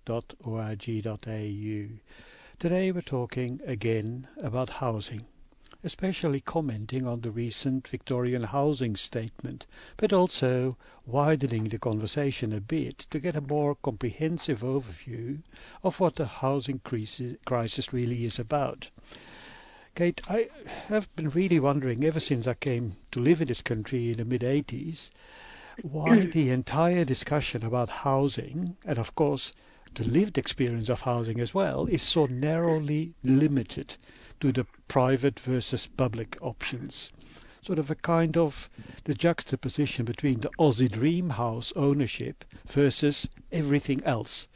Today 2.61 2.93
we're 2.93 3.01
talking 3.01 3.61
again 3.67 4.29
about 4.41 4.71
housing, 4.71 5.27
especially 5.83 6.41
commenting 6.41 7.05
on 7.05 7.23
the 7.23 7.33
recent 7.33 7.89
Victorian 7.89 8.45
housing 8.45 8.95
statement, 8.95 9.67
but 9.97 10.13
also 10.13 10.77
widening 11.05 11.65
the 11.65 11.81
conversation 11.81 12.53
a 12.53 12.61
bit 12.61 13.09
to 13.11 13.19
get 13.19 13.35
a 13.35 13.41
more 13.41 13.75
comprehensive 13.75 14.61
overview 14.61 15.43
of 15.83 15.99
what 15.99 16.15
the 16.15 16.27
housing 16.27 16.79
crisis 16.79 17.93
really 17.93 18.25
is 18.25 18.39
about. 18.39 18.91
Kate, 19.97 20.21
I 20.29 20.51
have 20.89 21.09
been 21.17 21.31
really 21.31 21.59
wondering 21.59 22.05
ever 22.05 22.21
since 22.21 22.47
I 22.47 22.53
came 22.53 22.97
to 23.13 23.19
live 23.19 23.41
in 23.41 23.49
this 23.49 23.63
country 23.63 24.11
in 24.11 24.19
the 24.19 24.27
mid 24.27 24.43
80s 24.43 25.09
why 25.81 26.27
the 26.35 26.51
entire 26.51 27.03
discussion 27.03 27.65
about 27.65 27.89
housing, 27.89 28.77
and 28.85 28.99
of 28.99 29.15
course 29.15 29.55
the 29.95 30.05
lived 30.05 30.37
experience 30.37 30.91
of 30.91 31.01
housing 31.01 31.41
as 31.41 31.55
well, 31.55 31.87
is 31.87 32.03
so 32.03 32.27
narrowly 32.27 33.15
limited 33.23 33.97
to 34.39 34.53
the 34.53 34.67
private 34.87 35.41
versus 35.41 35.87
public 35.87 36.37
options. 36.43 37.11
Sort 37.63 37.79
of 37.79 37.91
a 37.91 37.95
kind 37.95 38.37
of 38.37 38.69
the 39.05 39.15
juxtaposition 39.15 40.05
between 40.05 40.41
the 40.41 40.51
Aussie 40.59 40.93
dream 40.93 41.31
house 41.31 41.73
ownership 41.75 42.45
versus 42.67 43.31
everything 43.51 44.05
else. 44.05 44.47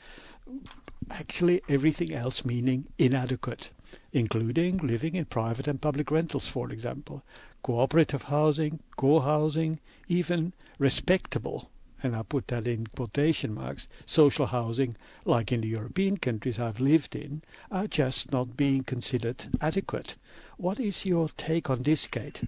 Actually, 1.11 1.63
everything 1.67 2.13
else 2.13 2.45
meaning 2.45 2.89
inadequate 2.99 3.71
including 4.13 4.79
living 4.79 5.15
in 5.15 5.25
private 5.25 5.69
and 5.69 5.81
public 5.81 6.11
rentals, 6.11 6.47
for 6.47 6.71
example, 6.71 7.23
cooperative 7.63 8.25
housing, 8.25 8.81
co-housing, 8.97 9.79
even 10.09 10.53
respectable, 10.79 11.71
and 12.03 12.17
I 12.17 12.23
put 12.23 12.49
that 12.49 12.67
in 12.67 12.87
quotation 12.89 13.55
marks, 13.55 13.89
social 14.07 14.47
housing, 14.47 14.97
like 15.25 15.53
in 15.53 15.61
the 15.61 15.69
European 15.69 16.17
countries 16.17 16.59
I've 16.59 16.81
lived 16.81 17.15
in, 17.15 17.43
are 17.71 17.87
just 17.87 18.33
not 18.33 18.57
being 18.57 18.85
considered 18.85 19.47
adequate. 19.61 20.17
What 20.57 20.81
is 20.81 21.05
your 21.05 21.29
take 21.37 21.69
on 21.69 21.83
this, 21.83 22.07
Kate? 22.07 22.43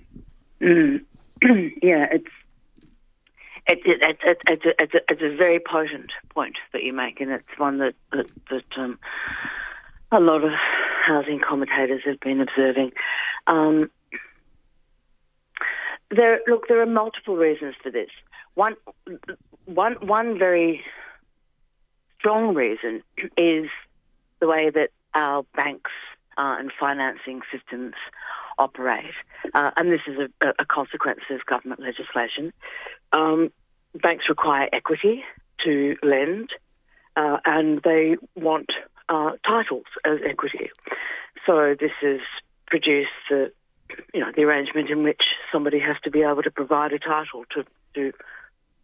Mm. 0.61 1.05
yeah, 1.83 2.09
it's 2.11 2.31
it, 3.69 3.79
it, 3.85 4.03
it, 4.03 4.19
it, 4.25 4.39
it's, 4.49 4.65
a, 4.65 4.83
it's, 4.83 4.95
a, 4.95 5.01
it's 5.09 5.23
a 5.23 5.37
very 5.37 5.61
potent 5.61 6.11
point 6.31 6.57
that 6.73 6.83
you 6.83 6.93
make, 6.93 7.21
and 7.21 7.31
it's 7.31 7.59
one 7.59 7.79
that 7.79 7.95
that, 8.13 8.31
that 8.51 8.65
um, 8.77 8.99
a 10.13 10.21
lot 10.21 10.45
of 10.45 10.53
housing 11.07 11.41
commentators 11.41 12.03
have 12.05 12.21
been 12.21 12.41
observing. 12.41 12.93
Um, 13.47 13.91
there, 16.11 16.41
look, 16.47 16.69
there 16.69 16.81
are 16.81 16.87
multiple 16.87 17.37
reasons 17.37 17.75
for 17.83 17.91
this. 17.91 18.11
One, 18.55 18.77
one, 19.65 19.95
one 20.07 20.39
very 20.39 20.83
strong 22.19 22.55
reason 22.55 23.03
is 23.37 23.69
the 24.41 24.47
way 24.47 24.71
that 24.71 24.91
our 25.15 25.45
banks 25.57 25.91
uh, 26.37 26.57
and 26.59 26.71
financing 26.79 27.41
systems 27.51 27.95
operate, 28.59 29.15
uh, 29.55 29.71
and 29.77 29.91
this 29.91 30.01
is 30.07 30.19
a, 30.19 30.49
a, 30.59 30.65
consequence 30.65 31.21
of 31.31 31.45
government 31.47 31.81
legislation. 31.81 32.53
Um, 33.13 33.51
banks 33.95 34.27
require 34.29 34.69
equity 34.73 35.25
to 35.65 35.97
lend, 36.03 36.51
uh, 37.17 37.39
and 37.45 37.81
they 37.83 38.17
want 38.37 38.71
uh, 39.13 39.33
titles 39.47 39.85
as 40.05 40.19
equity. 40.27 40.71
So 41.47 41.75
this 41.79 41.91
has 42.01 42.21
produced 42.67 43.11
the, 43.29 43.53
you 44.15 44.21
know, 44.21 44.33
the 44.35 44.43
arrangement 44.43 44.89
in 44.89 45.03
which 45.03 45.23
somebody 45.53 45.79
has 45.81 45.97
to 46.05 46.11
be 46.11 46.23
able 46.23 46.43
to 46.43 46.51
provide 46.51 46.93
a 46.93 46.99
title 46.99 47.45
to, 47.55 47.65
to 47.95 48.13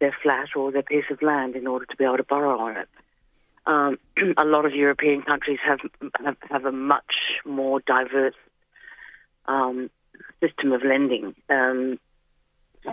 their 0.00 0.14
flat 0.22 0.48
or 0.54 0.70
their 0.70 0.82
piece 0.82 1.06
of 1.10 1.22
land 1.22 1.56
in 1.56 1.66
order 1.66 1.86
to 1.86 1.96
be 1.96 2.04
able 2.04 2.18
to 2.18 2.24
borrow 2.24 2.58
on 2.58 2.76
it. 2.76 2.88
Um, 3.66 3.98
a 4.36 4.44
lot 4.44 4.66
of 4.66 4.74
European 4.74 5.22
countries 5.22 5.60
have, 5.64 5.80
have, 6.22 6.36
have 6.50 6.64
a 6.66 6.72
much 6.72 7.14
more 7.46 7.80
diverse 7.80 8.34
um, 9.46 9.88
system 10.40 10.72
of 10.72 10.82
lending, 10.84 11.34
um, 11.48 11.98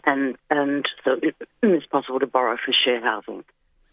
and 0.06 0.38
and 0.50 0.86
so 1.04 1.20
it's 1.62 1.86
possible 1.88 2.20
to 2.20 2.28
borrow 2.28 2.58
for 2.58 2.72
share 2.72 3.02
housing. 3.02 3.44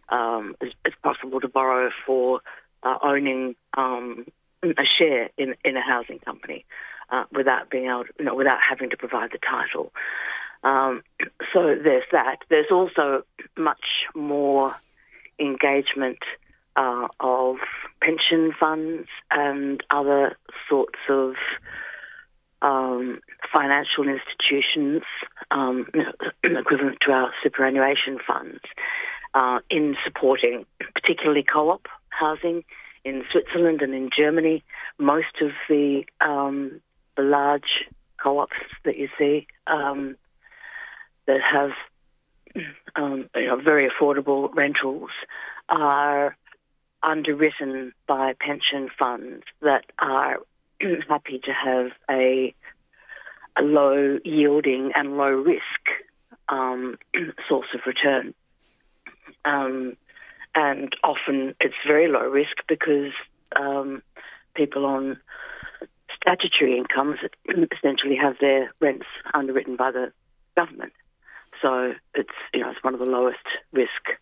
Um, 0.09 0.55
it's, 0.61 0.75
it's, 0.85 0.97
possible 1.03 1.41
to 1.41 1.49
borrow 1.49 1.91
for 2.07 2.41
uh, 2.83 2.99
owning 3.03 3.55
um, 3.77 4.27
a 4.63 4.85
share 4.85 5.31
in, 5.37 5.55
in 5.65 5.77
a 5.77 5.83
housing 5.83 6.19
company 6.19 6.65
uh, 7.11 7.25
without 7.33 7.71
being 7.71 7.87
able, 7.87 8.05
to, 8.05 8.13
you 8.19 8.25
know, 8.25 8.35
without 8.35 8.59
having 8.69 8.91
to 8.91 8.97
provide 8.97 9.31
the 9.33 9.39
title. 9.39 9.93
Um, 10.65 11.03
so 11.53 11.75
there's 11.83 12.05
that. 12.13 12.39
There's 12.49 12.71
also 12.71 13.25
much 13.57 14.07
more 14.15 14.75
engagement 15.39 16.19
uh, 16.77 17.09
of 17.21 17.57
pension 18.01 18.53
funds 18.59 19.09
and 19.31 19.83
other 19.91 20.37
sorts 20.69 20.99
of 21.09 21.35
um, 22.63 23.21
financial 23.53 24.07
institutions, 24.09 25.03
um, 25.51 25.87
equivalent 26.45 26.99
to 27.05 27.13
our 27.13 27.33
superannuation 27.43 28.19
funds, 28.25 28.61
uh, 29.35 29.59
in 29.69 29.97
supporting 30.05 30.65
particularly 30.95 31.43
co-op 31.43 31.89
housing 32.19 32.65
in 33.05 33.25
Switzerland 33.31 33.83
and 33.83 33.95
in 33.95 34.11
Germany. 34.17 34.63
Most 34.99 35.41
of 35.41 35.51
the, 35.69 36.05
um, 36.21 36.81
the 37.17 37.23
large 37.23 37.87
co-ops 38.23 38.57
that 38.85 38.97
you 38.97 39.09
see 39.19 39.47
um, 39.67 40.17
that 41.27 41.41
have 41.41 41.71
um, 42.97 43.29
you 43.35 43.47
know, 43.47 43.61
very 43.61 43.89
affordable 43.89 44.55
rentals 44.55 45.11
are 45.69 46.37
underwritten 47.03 47.93
by 48.07 48.35
pension 48.39 48.89
funds 48.99 49.45
that 49.61 49.85
are 49.99 50.39
happy 51.09 51.41
to 51.45 51.53
have 51.53 51.91
a, 52.11 52.55
a 53.57 53.63
low 53.63 54.19
yielding 54.25 54.93
and 54.95 55.17
low 55.17 55.31
risk 55.31 55.63
um, 56.49 56.99
source 57.49 57.69
of 57.75 57.81
return. 57.87 58.35
Um, 59.45 59.97
and 60.55 60.95
often 61.03 61.55
it's 61.61 61.75
very 61.87 62.09
low 62.09 62.29
risk 62.29 62.57
because 62.69 63.13
um, 63.57 64.03
people 64.55 64.85
on 64.85 65.19
statutory 66.17 66.77
incomes 66.79 67.19
essentially 67.73 68.17
have 68.17 68.37
their 68.41 68.73
rents 68.81 69.07
underwritten 69.35 69.77
by 69.77 69.91
the 69.91 70.13
government. 70.57 70.93
So 71.61 71.95
it's 72.15 72.31
you 72.53 72.61
know 72.61 72.71
it's 72.71 72.83
one 72.83 72.95
of 72.95 73.01
the 73.01 73.07
lowest 73.07 73.47
risk 73.73 74.19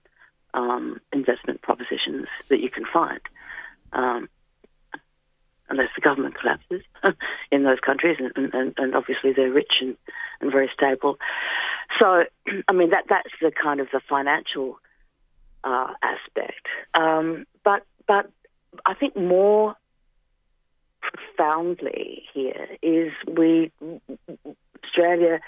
um, 0.55 1.01
investment 1.13 1.63
propositions 1.63 2.27
that 2.49 2.61
you 2.61 2.71
can 2.71 2.85
find, 2.85 3.21
um, 3.93 4.29
unless 5.69 5.89
the 5.95 6.01
government 6.01 6.35
collapses 6.39 6.83
in 7.53 7.63
those 7.63 7.81
countries, 7.81 8.19
and, 8.19 8.53
and, 8.55 8.75
and 8.77 8.95
obviously 8.95 9.33
they're 9.33 9.51
rich 9.51 9.75
and, 9.81 9.97
and 10.41 10.53
very 10.53 10.71
stable. 10.75 11.19
So 11.99 12.25
I 12.69 12.73
mean 12.73 12.91
that 12.91 13.05
that's 13.09 13.31
the 13.41 13.51
kind 13.51 13.81
of 13.81 13.89
the 13.93 14.01
financial 14.09 14.79
uh, 15.65 15.93
aspect. 16.03 16.67
Um, 16.95 17.47
but 17.65 17.85
but 18.07 18.31
I 18.85 18.95
think 18.95 19.17
more 19.17 19.77
profoundly 21.01 22.25
here 22.33 22.69
is 22.83 23.13
we 23.29 23.73
Australia 24.85 25.41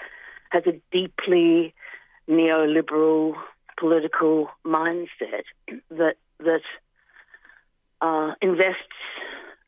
has 0.49 0.63
a 0.67 0.79
deeply 0.91 1.73
neoliberal 2.29 3.35
political 3.77 4.49
mindset 4.65 5.43
that 5.89 6.15
that 6.39 6.61
uh, 8.01 8.33
invests 8.41 8.77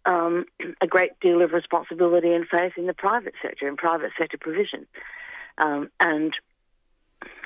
um, 0.05 0.45
a 0.81 0.88
great 0.88 1.19
deal 1.19 1.41
of 1.41 1.51
responsibility 1.51 2.31
and 2.31 2.47
faith 2.47 2.73
in 2.77 2.86
the 2.86 2.93
private 2.93 3.34
sector 3.41 3.67
and 3.67 3.77
private 3.77 4.12
sector 4.17 4.38
provision, 4.38 4.86
um, 5.58 5.89
and 5.99 6.34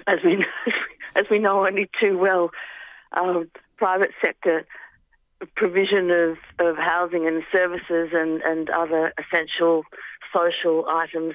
as 0.08 0.20
we 0.24 0.46
as 1.16 1.26
we 1.30 1.40
know 1.40 1.66
only 1.66 1.90
too 2.00 2.18
well, 2.18 2.52
um, 3.14 3.50
private 3.78 4.12
sector 4.22 4.66
provision 5.56 6.12
of, 6.12 6.38
of 6.60 6.78
housing 6.78 7.26
and 7.28 7.44
services 7.52 8.10
and, 8.14 8.42
and 8.42 8.70
other 8.70 9.14
essential 9.18 9.84
social 10.34 10.86
items 10.90 11.34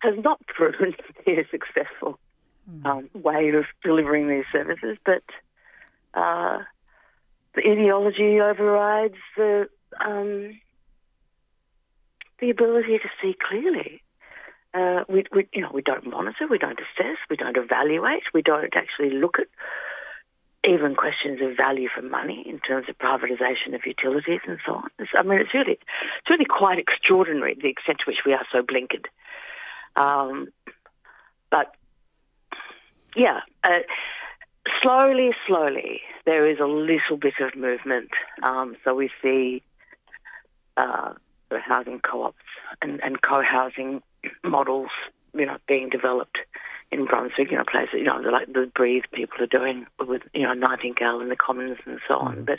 has 0.00 0.14
not 0.22 0.44
proven 0.46 0.92
to 0.92 1.24
be 1.24 1.40
a 1.40 1.46
successful 1.50 2.18
mm. 2.70 2.86
um, 2.86 3.08
way 3.14 3.50
of 3.50 3.64
delivering 3.82 4.28
these 4.28 4.44
services, 4.50 4.96
but 5.04 5.22
uh, 6.14 6.58
the 7.54 7.62
ideology 7.68 8.40
overrides 8.40 9.16
the 9.36 9.68
um, 10.00 10.58
the 12.40 12.50
ability 12.50 12.98
to 12.98 13.08
see 13.20 13.36
clearly. 13.48 14.02
Uh, 14.74 15.04
we, 15.08 15.24
we, 15.32 15.46
you 15.52 15.60
know, 15.60 15.70
we 15.72 15.82
don't 15.82 16.06
monitor, 16.06 16.46
we 16.48 16.58
don't 16.58 16.80
assess, 16.80 17.18
we 17.28 17.36
don't 17.36 17.56
evaluate, 17.56 18.22
we 18.32 18.42
don't 18.42 18.74
actually 18.74 19.10
look 19.10 19.38
at 19.38 19.46
even 20.64 20.94
questions 20.94 21.40
of 21.42 21.56
value 21.56 21.88
for 21.92 22.02
money 22.02 22.44
in 22.46 22.60
terms 22.60 22.88
of 22.88 22.96
privatisation 22.98 23.74
of 23.74 23.84
utilities 23.84 24.40
and 24.46 24.58
so 24.64 24.74
on. 24.74 24.88
It's, 24.98 25.10
I 25.16 25.22
mean, 25.22 25.40
it's 25.40 25.52
really, 25.52 25.72
it's 25.72 26.30
really 26.30 26.44
quite 26.44 26.78
extraordinary 26.78 27.54
the 27.54 27.68
extent 27.68 27.98
to 27.98 28.04
which 28.06 28.20
we 28.24 28.32
are 28.32 28.46
so 28.52 28.62
blinkered. 28.62 29.06
Um, 29.96 30.48
but 31.50 31.74
yeah, 33.16 33.40
uh, 33.64 33.80
slowly, 34.80 35.32
slowly, 35.46 36.00
there 36.24 36.48
is 36.48 36.58
a 36.60 36.66
little 36.66 37.16
bit 37.16 37.34
of 37.40 37.56
movement. 37.56 38.10
Um, 38.42 38.76
so 38.84 38.94
we 38.94 39.10
see 39.20 39.62
uh, 40.76 41.14
housing 41.50 42.00
co-ops 42.00 42.36
and, 42.80 43.02
and 43.02 43.20
co-housing 43.20 44.02
models, 44.44 44.90
you 45.34 45.44
know, 45.44 45.58
being 45.66 45.88
developed 45.88 46.38
in 46.92 47.06
Brunswick, 47.06 47.50
you 47.50 47.56
know, 47.56 47.64
places, 47.64 47.94
you 47.94 48.04
know, 48.04 48.18
like 48.18 48.52
the 48.52 48.70
Breathe 48.74 49.04
people 49.12 49.42
are 49.42 49.46
doing 49.46 49.86
with, 50.06 50.22
you 50.34 50.42
know, 50.42 50.52
Nightingale 50.52 51.20
and 51.20 51.30
the 51.30 51.36
Commons 51.36 51.78
and 51.86 51.98
so 52.06 52.14
on. 52.16 52.36
Mm. 52.36 52.46
But 52.46 52.58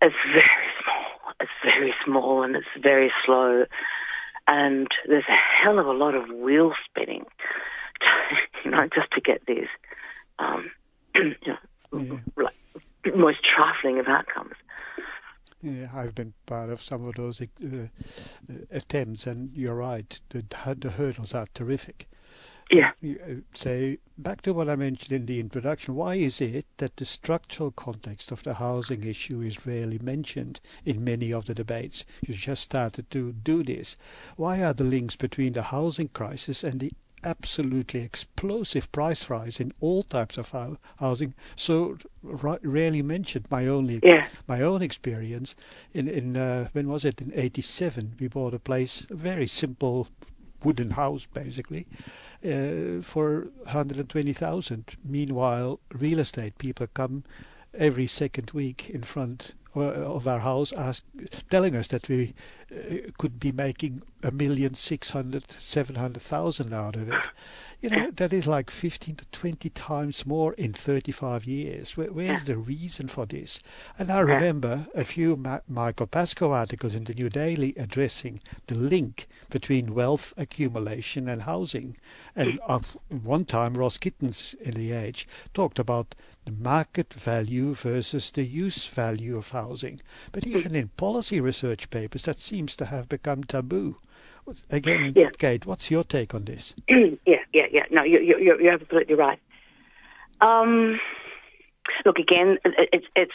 it's 0.00 0.14
very 0.32 0.70
small. 0.82 1.32
It's 1.40 1.50
very 1.64 1.94
small 2.04 2.42
and 2.44 2.56
it's 2.56 2.66
very 2.80 3.12
slow. 3.26 3.64
And 4.46 4.86
there's 5.08 5.24
a 5.28 5.62
hell 5.62 5.78
of 5.78 5.86
a 5.86 5.92
lot 5.92 6.14
of 6.14 6.28
wheel 6.28 6.72
spinning, 6.88 7.24
you 8.64 8.70
know, 8.70 8.86
just 8.94 9.10
to 9.12 9.20
get 9.20 9.44
these, 9.46 9.68
um, 10.38 10.70
you 11.16 11.34
know, 11.46 11.56
yeah. 11.98 12.18
like 12.36 12.54
most 13.16 13.38
trifling 13.44 13.98
of 13.98 14.06
outcomes. 14.06 14.54
Yeah, 15.62 15.88
I've 15.94 16.14
been 16.14 16.34
part 16.44 16.68
of 16.68 16.82
some 16.82 17.06
of 17.06 17.14
those 17.14 17.40
uh, 17.40 17.46
uh, 17.64 17.86
attempts, 18.70 19.26
and 19.26 19.50
you're 19.54 19.74
right. 19.74 20.20
The, 20.28 20.44
the 20.78 20.90
hurdles 20.90 21.32
are 21.32 21.46
terrific. 21.54 22.06
Yeah. 22.70 22.92
So 23.52 23.96
back 24.16 24.42
to 24.42 24.54
what 24.54 24.68
I 24.68 24.76
mentioned 24.76 25.12
in 25.12 25.26
the 25.26 25.38
introduction, 25.38 25.94
why 25.94 26.14
is 26.16 26.40
it 26.40 26.66
that 26.78 26.96
the 26.96 27.04
structural 27.04 27.70
context 27.70 28.32
of 28.32 28.42
the 28.42 28.54
housing 28.54 29.04
issue 29.04 29.40
is 29.40 29.66
rarely 29.66 29.98
mentioned 29.98 30.60
in 30.84 31.04
many 31.04 31.32
of 31.32 31.44
the 31.44 31.54
debates? 31.54 32.04
You 32.26 32.34
just 32.34 32.62
started 32.62 33.10
to 33.10 33.32
do 33.32 33.62
this. 33.62 33.96
Why 34.36 34.62
are 34.62 34.72
the 34.72 34.84
links 34.84 35.16
between 35.16 35.52
the 35.52 35.62
housing 35.62 36.08
crisis 36.08 36.64
and 36.64 36.80
the 36.80 36.92
absolutely 37.24 38.00
explosive 38.00 38.90
price 38.92 39.30
rise 39.30 39.58
in 39.58 39.72
all 39.80 40.02
types 40.02 40.36
of 40.36 40.54
housing 40.98 41.34
so 41.56 41.96
rarely 42.22 43.02
mentioned. 43.02 43.46
My 43.50 43.66
only 43.66 44.00
yeah. 44.02 44.28
my 44.46 44.60
own 44.60 44.82
experience 44.82 45.54
in 45.92 46.06
in 46.06 46.36
uh, 46.36 46.68
when 46.72 46.88
was 46.88 47.04
it 47.04 47.20
in 47.20 47.32
'87? 47.34 48.16
We 48.20 48.28
bought 48.28 48.54
a 48.54 48.58
place, 48.58 49.06
a 49.10 49.14
very 49.14 49.46
simple 49.46 50.08
wooden 50.64 50.90
house 50.90 51.26
basically, 51.26 51.86
uh, 52.44 53.00
for 53.02 53.48
120,000. 53.62 54.96
Meanwhile, 55.04 55.80
real 55.92 56.18
estate 56.18 56.58
people 56.58 56.86
come 56.94 57.24
every 57.72 58.06
second 58.06 58.50
week 58.52 58.90
in 58.90 59.02
front 59.02 59.54
of 59.74 60.28
our 60.28 60.38
house 60.38 60.72
ask, 60.72 61.02
telling 61.50 61.74
us 61.74 61.88
that 61.88 62.08
we 62.08 62.32
uh, 62.70 63.10
could 63.18 63.40
be 63.40 63.50
making 63.50 64.02
a 64.22 64.30
million 64.30 64.74
six 64.74 65.10
hundred 65.10 65.50
seven 65.50 65.96
hundred 65.96 66.22
thousand 66.22 66.72
out 66.72 66.94
of 66.94 67.08
it 67.08 67.24
you 67.80 67.90
know 67.90 68.10
that 68.10 68.32
is 68.32 68.46
like 68.46 68.70
15 68.70 69.16
to 69.16 69.24
20 69.26 69.68
times 69.70 70.24
more 70.24 70.52
in 70.54 70.72
35 70.72 71.44
years. 71.44 71.96
Where, 71.96 72.12
where's 72.12 72.44
the 72.44 72.56
reason 72.56 73.08
for 73.08 73.26
this? 73.26 73.60
And 73.98 74.10
i 74.10 74.20
remember 74.20 74.86
a 74.94 75.04
few 75.04 75.36
Ma- 75.36 75.60
michael 75.68 76.06
pascoe 76.06 76.52
articles 76.52 76.94
in 76.94 77.04
the 77.04 77.14
new 77.14 77.28
daily 77.28 77.74
addressing 77.76 78.40
the 78.66 78.74
link 78.74 79.26
between 79.50 79.94
wealth 79.94 80.32
accumulation 80.36 81.28
and 81.28 81.42
housing. 81.42 81.96
And 82.36 82.60
uh, 82.66 82.80
one 83.08 83.44
time 83.44 83.74
ross 83.76 83.98
Gittins 83.98 84.54
in 84.60 84.74
the 84.74 84.92
age 84.92 85.28
talked 85.52 85.78
about 85.78 86.14
the 86.44 86.52
market 86.52 87.12
value 87.12 87.74
versus 87.74 88.30
the 88.30 88.44
use 88.44 88.84
value 88.86 89.36
of 89.36 89.50
housing. 89.50 90.00
But 90.32 90.46
even 90.46 90.74
in 90.74 90.88
policy 90.96 91.40
research 91.40 91.90
papers 91.90 92.24
that 92.24 92.38
seems 92.38 92.76
to 92.76 92.86
have 92.86 93.08
become 93.08 93.44
taboo 93.44 93.96
Again, 94.70 95.12
yeah. 95.16 95.30
Kate, 95.38 95.66
what's 95.66 95.90
your 95.90 96.04
take 96.04 96.34
on 96.34 96.44
this? 96.44 96.74
yeah, 96.88 97.36
yeah, 97.52 97.66
yeah. 97.72 97.84
No, 97.90 98.02
you, 98.02 98.20
you, 98.20 98.58
you're 98.60 98.72
absolutely 98.72 99.14
right. 99.14 99.38
Um, 100.40 101.00
look, 102.04 102.18
again, 102.18 102.58
it's 102.64 103.06
it's 103.16 103.32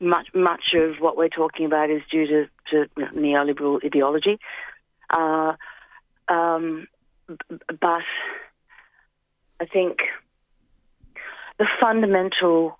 much 0.00 0.28
much 0.34 0.74
of 0.74 0.96
what 1.00 1.16
we're 1.16 1.28
talking 1.28 1.66
about 1.66 1.90
is 1.90 2.02
due 2.10 2.26
to, 2.26 2.48
to 2.70 2.90
neoliberal 3.14 3.84
ideology. 3.84 4.38
Uh, 5.10 5.54
um, 6.28 6.88
but 7.28 8.02
I 9.60 9.66
think 9.72 9.98
the 11.58 11.66
fundamental 11.80 12.78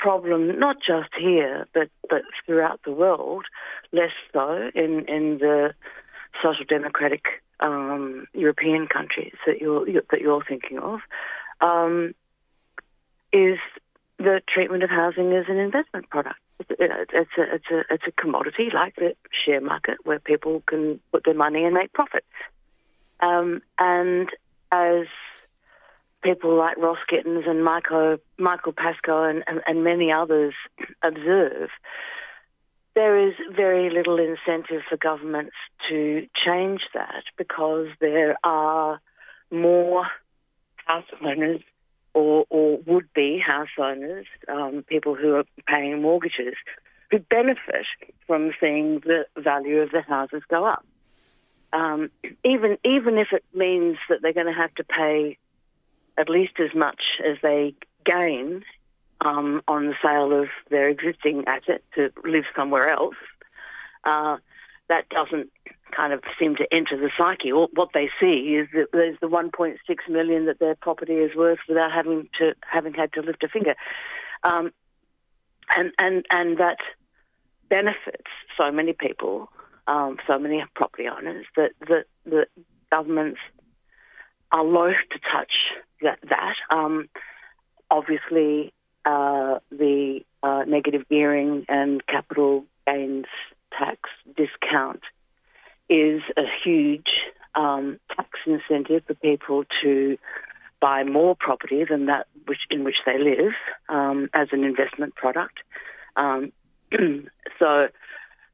problem, 0.00 0.58
not 0.58 0.76
just 0.76 1.10
here, 1.18 1.66
but, 1.74 1.88
but 2.08 2.22
throughout 2.44 2.80
the 2.84 2.92
world, 2.92 3.44
less 3.92 4.12
so 4.32 4.70
in, 4.74 5.04
in 5.06 5.38
the 5.38 5.74
social 6.42 6.64
democratic 6.68 7.24
um, 7.60 8.26
European 8.32 8.86
countries 8.86 9.34
that 9.46 9.60
you're, 9.60 9.84
that 10.10 10.20
you're 10.20 10.44
thinking 10.44 10.78
of, 10.78 11.00
um, 11.60 12.14
is 13.32 13.58
the 14.18 14.40
treatment 14.48 14.82
of 14.82 14.90
housing 14.90 15.32
as 15.32 15.46
an 15.48 15.58
investment 15.58 16.08
product. 16.10 16.38
It's 16.70 17.30
a, 17.38 17.54
it's 17.54 17.70
a, 17.70 17.94
it's 17.94 18.04
a 18.06 18.12
commodity 18.12 18.68
like 18.72 18.96
the 18.96 19.14
share 19.44 19.60
market 19.60 19.98
where 20.04 20.18
people 20.18 20.62
can 20.66 21.00
put 21.12 21.24
their 21.24 21.34
money 21.34 21.64
and 21.64 21.74
make 21.74 21.92
profit. 21.92 22.24
Um, 23.20 23.62
and 23.78 24.28
as 24.72 25.06
people 26.22 26.56
like 26.56 26.76
Ross 26.76 26.98
Gittins 27.10 27.48
and 27.48 27.64
Michael, 27.64 28.18
Michael 28.38 28.72
Pascoe 28.72 29.24
and, 29.24 29.44
and, 29.46 29.60
and 29.66 29.84
many 29.84 30.12
others 30.12 30.54
observe, 31.02 31.70
there 32.94 33.28
is 33.28 33.34
very 33.54 33.90
little 33.90 34.18
incentive 34.18 34.82
for 34.88 34.96
governments 34.96 35.54
to 35.88 36.26
change 36.44 36.80
that 36.94 37.22
because 37.36 37.86
there 38.00 38.36
are 38.42 39.00
more 39.50 40.06
house 40.86 41.04
owners 41.22 41.60
or, 42.14 42.44
or 42.50 42.78
would 42.86 43.12
be 43.14 43.38
house 43.38 43.68
owners, 43.78 44.26
um, 44.48 44.84
people 44.88 45.14
who 45.14 45.36
are 45.36 45.44
paying 45.66 46.02
mortgages, 46.02 46.54
who 47.10 47.20
benefit 47.20 47.86
from 48.26 48.52
seeing 48.60 49.00
the 49.00 49.26
value 49.36 49.78
of 49.78 49.90
the 49.92 50.02
houses 50.02 50.42
go 50.48 50.64
up. 50.64 50.84
Um, 51.72 52.10
even 52.44 52.78
even 52.84 53.18
if 53.18 53.28
it 53.32 53.44
means 53.54 53.98
that 54.08 54.22
they're 54.22 54.32
going 54.32 54.46
to 54.46 54.52
have 54.52 54.74
to 54.76 54.84
pay 54.84 55.36
at 56.18 56.28
least 56.28 56.54
as 56.58 56.74
much 56.74 57.00
as 57.24 57.36
they 57.42 57.74
gain 58.04 58.64
um, 59.20 59.62
on 59.68 59.86
the 59.86 59.94
sale 60.02 60.32
of 60.32 60.48
their 60.70 60.88
existing 60.88 61.44
asset 61.46 61.82
to 61.94 62.10
live 62.24 62.44
somewhere 62.56 62.88
else, 62.88 63.16
uh, 64.04 64.36
that 64.88 65.08
doesn't 65.10 65.50
kind 65.94 66.12
of 66.12 66.22
seem 66.38 66.56
to 66.56 66.66
enter 66.72 66.96
the 66.96 67.10
psyche. 67.16 67.50
What 67.50 67.90
they 67.94 68.10
see 68.20 68.56
is 68.56 68.68
that 68.74 68.88
there's 68.92 69.18
the 69.20 69.28
1.6 69.28 69.76
million 70.08 70.46
that 70.46 70.58
their 70.58 70.74
property 70.74 71.14
is 71.14 71.34
worth 71.36 71.58
without 71.68 71.92
having 71.92 72.28
to 72.38 72.54
having 72.60 72.94
had 72.94 73.12
to 73.14 73.22
lift 73.22 73.42
a 73.42 73.48
finger, 73.48 73.74
um, 74.44 74.72
and 75.76 75.92
and 75.98 76.24
and 76.30 76.58
that 76.58 76.78
benefits 77.68 78.30
so 78.56 78.70
many 78.70 78.92
people, 78.92 79.50
um, 79.86 80.18
so 80.26 80.38
many 80.38 80.64
property 80.74 81.08
owners 81.08 81.46
that 81.56 81.72
that 81.88 82.04
that 82.26 82.48
governments 82.90 83.40
are 84.52 84.64
loath 84.64 84.96
to 85.10 85.18
touch 85.30 85.52
that. 86.02 86.18
that. 86.28 86.54
Um, 86.70 87.08
obviously, 87.90 88.72
uh, 89.04 89.58
the 89.70 90.20
uh, 90.42 90.64
negative 90.66 91.08
gearing 91.08 91.64
and 91.68 92.04
capital 92.06 92.64
gains 92.86 93.26
tax 93.76 94.10
discount 94.36 95.02
is 95.88 96.22
a 96.36 96.42
huge 96.64 97.08
um, 97.54 97.98
tax 98.14 98.28
incentive 98.46 99.02
for 99.06 99.14
people 99.14 99.64
to 99.82 100.18
buy 100.80 101.02
more 101.02 101.34
property 101.34 101.84
than 101.88 102.06
that 102.06 102.26
which 102.46 102.60
in 102.70 102.84
which 102.84 102.96
they 103.04 103.18
live 103.18 103.52
um, 103.88 104.28
as 104.32 104.48
an 104.52 104.64
investment 104.64 105.14
product. 105.14 105.58
Um, 106.16 106.52
so, 107.58 107.88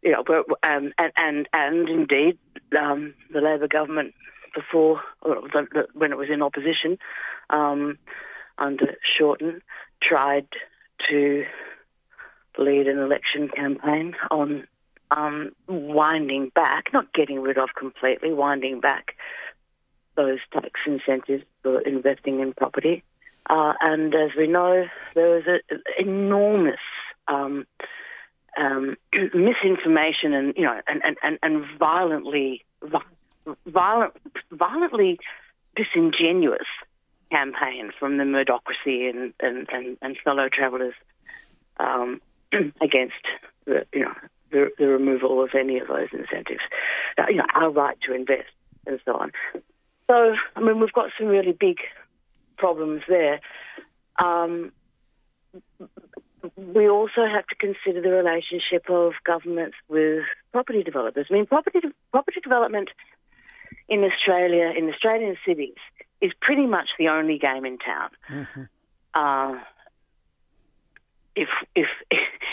you 0.02 0.12
know, 0.12 0.24
um, 0.62 0.92
and, 0.98 1.12
and 1.16 1.48
and 1.52 1.88
indeed, 1.88 2.38
um, 2.78 3.14
the 3.33 3.40
Labor 3.40 3.68
government 3.68 4.14
before, 4.54 5.00
the, 5.22 5.87
when 5.94 6.12
it 6.12 6.18
was 6.18 6.28
in 6.30 6.42
opposition 6.42 6.98
um, 7.50 7.98
under 8.59 8.96
Shorten, 9.16 9.62
tried 10.02 10.46
to 11.09 11.44
lead 12.59 12.87
an 12.87 12.98
election 12.98 13.48
campaign 13.48 14.14
on 14.30 14.66
um, 15.11 15.52
winding 15.68 16.50
back, 16.54 16.87
not 16.92 17.12
getting 17.12 17.40
rid 17.40 17.59
of 17.59 17.70
completely, 17.76 18.33
winding 18.33 18.80
back 18.80 19.16
those 20.16 20.38
tax 20.52 20.70
incentives 20.87 21.44
for 21.62 21.80
investing 21.80 22.40
in 22.40 22.52
property. 22.52 23.02
Uh, 23.50 23.74
and 23.80 24.14
as 24.14 24.30
we 24.37 24.46
know, 24.46 24.87
there 25.14 25.30
was 25.30 25.44
an 25.46 25.80
enormous 25.98 26.80
um, 27.28 27.66
um, 28.57 28.96
misinformation 29.35 30.33
and 30.33 30.54
you 30.57 30.62
know 30.62 30.80
and, 30.87 31.02
and, 31.04 31.16
and 31.22 31.38
and 31.42 31.64
violently 31.78 32.64
violent, 33.66 34.14
violently 34.52 35.18
disingenuous 35.76 36.66
campaign 37.34 37.90
from 37.98 38.18
the 38.18 38.24
Murdochracy 38.24 39.10
and, 39.10 39.32
and, 39.40 39.66
and, 39.72 39.96
and 40.00 40.16
fellow 40.22 40.48
travellers 40.52 40.94
um, 41.78 42.20
against 42.80 43.14
the, 43.64 43.86
you 43.92 44.00
know, 44.00 44.14
the, 44.50 44.70
the, 44.78 44.86
removal 44.86 45.42
of 45.42 45.50
any 45.58 45.78
of 45.78 45.88
those 45.88 46.08
incentives. 46.12 46.60
Uh, 47.18 47.24
you 47.28 47.36
know, 47.36 47.46
our 47.54 47.70
right 47.70 47.96
to 48.06 48.14
invest 48.14 48.50
and 48.86 49.00
so 49.04 49.16
on. 49.16 49.32
So, 50.06 50.34
I 50.54 50.60
mean, 50.60 50.80
we've 50.80 50.92
got 50.92 51.10
some 51.18 51.28
really 51.28 51.52
big 51.52 51.78
problems 52.56 53.02
there. 53.08 53.40
Um, 54.22 54.72
we 56.56 56.88
also 56.88 57.26
have 57.26 57.46
to 57.46 57.54
consider 57.56 58.02
the 58.02 58.10
relationship 58.10 58.88
of 58.90 59.12
governments 59.24 59.76
with 59.88 60.24
property 60.52 60.82
developers. 60.82 61.26
I 61.30 61.32
mean, 61.32 61.46
property 61.46 61.80
property 62.12 62.40
development 62.40 62.90
in 63.88 64.04
Australia, 64.04 64.72
in 64.76 64.88
Australian 64.90 65.36
cities, 65.46 65.76
is 66.24 66.32
pretty 66.40 66.66
much 66.66 66.88
the 66.98 67.08
only 67.08 67.38
game 67.38 67.64
in 67.64 67.78
town. 67.78 68.10
Mm-hmm. 68.30 68.62
Uh, 69.14 69.58
if 71.37 71.48
if 71.74 71.88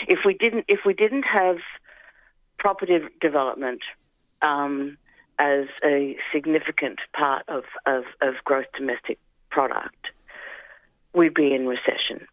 if 0.08 0.18
we 0.24 0.34
didn't 0.34 0.66
if 0.68 0.80
we 0.84 0.94
didn't 0.94 1.24
have 1.24 1.58
property 2.58 2.98
development 3.20 3.82
um, 4.42 4.96
as 5.38 5.66
a 5.84 6.16
significant 6.32 7.00
part 7.12 7.44
of, 7.48 7.64
of, 7.86 8.04
of 8.20 8.34
gross 8.44 8.66
domestic 8.76 9.18
product, 9.50 10.06
we'd 11.12 11.34
be 11.34 11.52
in 11.52 11.66
recession, 11.66 12.26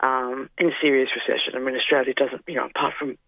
um, 0.00 0.48
in 0.56 0.72
serious 0.80 1.10
recession. 1.14 1.54
I 1.54 1.58
mean, 1.58 1.76
Australia 1.76 2.14
doesn't, 2.14 2.42
you 2.48 2.54
know, 2.54 2.66
apart 2.66 2.94
from 2.98 3.18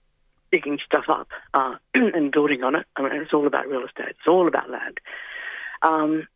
digging 0.50 0.78
stuff 0.84 1.04
up 1.08 1.28
uh, 1.52 1.74
and 1.94 2.32
building 2.32 2.62
on 2.62 2.74
it, 2.74 2.86
I 2.96 3.02
mean, 3.02 3.12
it's 3.12 3.34
all 3.34 3.46
about 3.46 3.68
real 3.68 3.84
estate. 3.84 4.10
It's 4.10 4.28
all 4.28 4.48
about 4.48 4.70
land. 4.70 5.00
Um, 5.82 6.26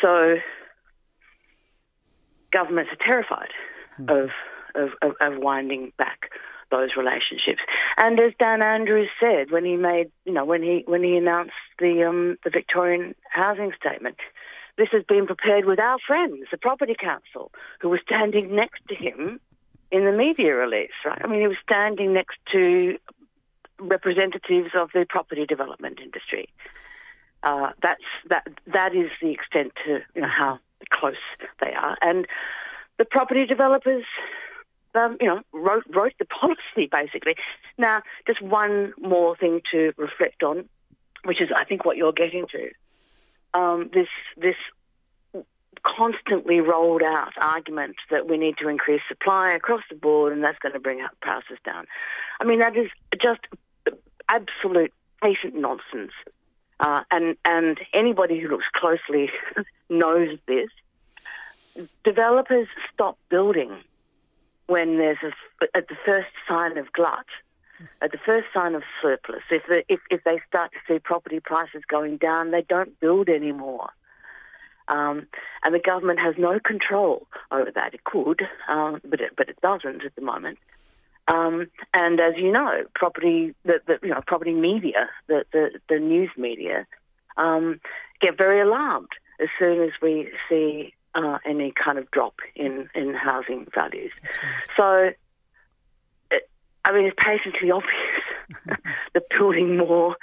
so 0.00 0.36
governments 2.50 2.90
are 2.92 3.04
terrified 3.04 3.50
mm. 3.98 4.24
of, 4.24 4.30
of, 4.74 4.90
of, 5.02 5.12
of 5.20 5.38
winding 5.38 5.92
back 5.98 6.30
those 6.70 6.90
relationships. 6.96 7.60
And 7.96 8.18
as 8.20 8.32
Dan 8.38 8.62
Andrews 8.62 9.08
said 9.20 9.50
when 9.50 9.64
he 9.64 9.76
made, 9.76 10.10
you 10.24 10.32
know, 10.32 10.44
when 10.44 10.62
he 10.62 10.84
when 10.86 11.02
he 11.02 11.16
announced 11.16 11.52
the 11.78 12.04
um, 12.04 12.36
the 12.44 12.50
Victorian 12.50 13.14
housing 13.28 13.72
statement, 13.78 14.16
this 14.78 14.88
has 14.92 15.02
been 15.04 15.26
prepared 15.26 15.64
with 15.64 15.80
our 15.80 15.98
friends, 16.06 16.46
the 16.50 16.58
Property 16.58 16.94
Council, 16.98 17.50
who 17.80 17.88
were 17.88 18.00
standing 18.06 18.54
next 18.54 18.82
to 18.88 18.94
him 18.94 19.40
in 19.90 20.04
the 20.04 20.12
media 20.12 20.54
release. 20.54 20.90
Right? 21.04 21.20
I 21.22 21.26
mean, 21.26 21.40
he 21.40 21.48
was 21.48 21.56
standing 21.62 22.12
next 22.12 22.38
to 22.52 22.96
representatives 23.80 24.70
of 24.74 24.90
the 24.94 25.06
property 25.08 25.46
development 25.46 25.98
industry. 26.00 26.48
Uh, 27.42 27.70
that's 27.82 28.02
that 28.28 28.46
that 28.66 28.94
is 28.94 29.10
the 29.22 29.30
extent 29.30 29.72
to 29.84 30.00
you 30.14 30.22
know 30.22 30.28
how 30.28 30.58
close 30.90 31.14
they 31.60 31.72
are, 31.72 31.96
and 32.02 32.26
the 32.98 33.04
property 33.04 33.46
developers 33.46 34.04
um, 34.94 35.16
you 35.20 35.26
know, 35.26 35.40
wrote, 35.52 35.84
wrote 35.94 36.12
the 36.18 36.24
policy 36.40 36.88
basically. 36.90 37.34
Now, 37.78 38.02
just 38.26 38.42
one 38.42 38.92
more 39.00 39.36
thing 39.36 39.60
to 39.72 39.92
reflect 39.96 40.42
on, 40.42 40.68
which 41.24 41.40
is 41.40 41.48
I 41.54 41.64
think 41.64 41.84
what 41.84 41.96
you're 41.96 42.12
getting 42.12 42.46
to. 42.52 42.70
Um, 43.52 43.90
this 43.92 44.08
this 44.36 44.54
constantly 45.82 46.60
rolled 46.60 47.02
out 47.02 47.32
argument 47.40 47.96
that 48.10 48.28
we 48.28 48.36
need 48.36 48.56
to 48.58 48.68
increase 48.68 49.00
supply 49.08 49.52
across 49.52 49.80
the 49.88 49.96
board 49.96 50.32
and 50.32 50.44
that's 50.44 50.58
going 50.58 50.74
to 50.74 50.80
bring 50.80 51.04
prices 51.22 51.58
down. 51.64 51.86
I 52.38 52.44
mean, 52.44 52.58
that 52.58 52.76
is 52.76 52.90
just 53.20 53.40
absolute 54.28 54.92
patient 55.22 55.54
nonsense. 55.54 56.12
Uh, 56.80 57.04
and 57.10 57.36
and 57.44 57.78
anybody 57.92 58.40
who 58.40 58.48
looks 58.48 58.64
closely 58.72 59.30
knows 59.90 60.38
this. 60.46 60.70
Developers 62.04 62.68
stop 62.92 63.18
building 63.28 63.76
when 64.66 64.96
there's 64.96 65.18
a, 65.22 65.76
at 65.76 65.88
the 65.88 65.96
first 66.06 66.30
sign 66.48 66.78
of 66.78 66.92
glut, 66.92 67.26
at 68.00 68.12
the 68.12 68.18
first 68.18 68.46
sign 68.54 68.74
of 68.74 68.82
surplus, 69.02 69.42
if, 69.50 69.62
the, 69.68 69.84
if, 69.92 70.00
if 70.10 70.22
they 70.24 70.40
start 70.48 70.70
to 70.72 70.78
see 70.86 70.98
property 70.98 71.40
prices 71.40 71.82
going 71.88 72.16
down, 72.16 72.50
they 72.50 72.62
don't 72.62 72.98
build 73.00 73.28
anymore. 73.28 73.90
Um, 74.88 75.26
and 75.62 75.74
the 75.74 75.80
government 75.80 76.18
has 76.20 76.34
no 76.38 76.58
control 76.60 77.26
over 77.50 77.70
that. 77.72 77.94
It 77.94 78.04
could, 78.04 78.42
um, 78.68 79.00
but 79.04 79.20
it, 79.20 79.32
but 79.36 79.48
it 79.48 79.60
doesn't 79.60 80.04
at 80.04 80.14
the 80.14 80.22
moment. 80.22 80.58
Um, 81.30 81.68
and 81.94 82.20
as 82.20 82.34
you 82.36 82.50
know, 82.50 82.82
property 82.94 83.54
the, 83.64 83.80
the 83.86 83.98
you 84.02 84.08
know 84.10 84.20
property 84.26 84.52
media, 84.52 85.08
the 85.28 85.44
the, 85.52 85.80
the 85.88 85.98
news 85.98 86.30
media, 86.36 86.86
um, 87.36 87.80
get 88.20 88.36
very 88.36 88.60
alarmed 88.60 89.10
as 89.40 89.48
soon 89.58 89.82
as 89.82 89.90
we 90.02 90.30
see 90.48 90.92
uh, 91.14 91.38
any 91.44 91.72
kind 91.72 91.98
of 91.98 92.10
drop 92.10 92.34
in, 92.54 92.88
in 92.94 93.14
housing 93.14 93.66
values. 93.74 94.12
So, 94.76 95.10
it, 96.30 96.48
I 96.84 96.92
mean, 96.92 97.06
it's 97.06 97.16
patently 97.18 97.70
obvious 97.70 98.22
that 99.14 99.22
building 99.30 99.76
more 99.76 100.16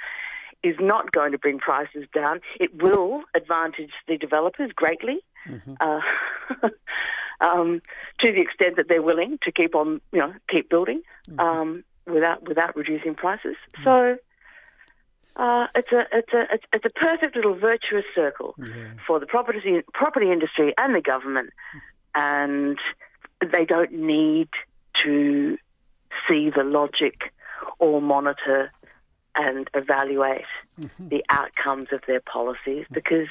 is 0.62 0.76
not 0.80 1.12
going 1.12 1.32
to 1.32 1.38
bring 1.38 1.58
prices 1.58 2.06
down. 2.14 2.40
It 2.58 2.82
will 2.82 3.22
advantage 3.34 3.92
the 4.06 4.16
developers 4.16 4.72
greatly. 4.74 5.18
Mm-hmm. 5.46 5.74
Uh, 5.80 6.68
um, 7.40 7.82
to 8.20 8.32
the 8.32 8.40
extent 8.40 8.76
that 8.76 8.88
they're 8.88 9.02
willing 9.02 9.38
to 9.42 9.52
keep 9.52 9.74
on, 9.74 10.00
you 10.12 10.18
know, 10.18 10.34
keep 10.48 10.68
building 10.68 11.02
mm-hmm. 11.28 11.40
um, 11.40 11.84
without 12.06 12.46
without 12.46 12.76
reducing 12.76 13.14
prices. 13.14 13.56
Mm-hmm. 13.76 13.84
So 13.84 14.16
uh, 15.36 15.68
it's 15.74 15.92
a 15.92 16.06
it's 16.12 16.32
a 16.32 16.46
it's, 16.72 16.84
a 16.84 16.90
perfect 16.90 17.36
little 17.36 17.54
virtuous 17.54 18.04
circle 18.14 18.54
yeah. 18.58 18.92
for 19.06 19.20
the 19.20 19.26
property 19.26 19.82
property 19.94 20.32
industry 20.32 20.74
and 20.76 20.94
the 20.94 21.00
government, 21.00 21.50
and 22.14 22.78
they 23.52 23.64
don't 23.64 23.92
need 23.92 24.48
to 25.04 25.56
see 26.26 26.50
the 26.50 26.64
logic 26.64 27.32
or 27.78 28.02
monitor 28.02 28.72
and 29.36 29.70
evaluate 29.74 30.44
mm-hmm. 30.80 31.08
the 31.08 31.24
outcomes 31.28 31.88
of 31.92 32.00
their 32.08 32.20
policies 32.20 32.86
because 32.90 33.28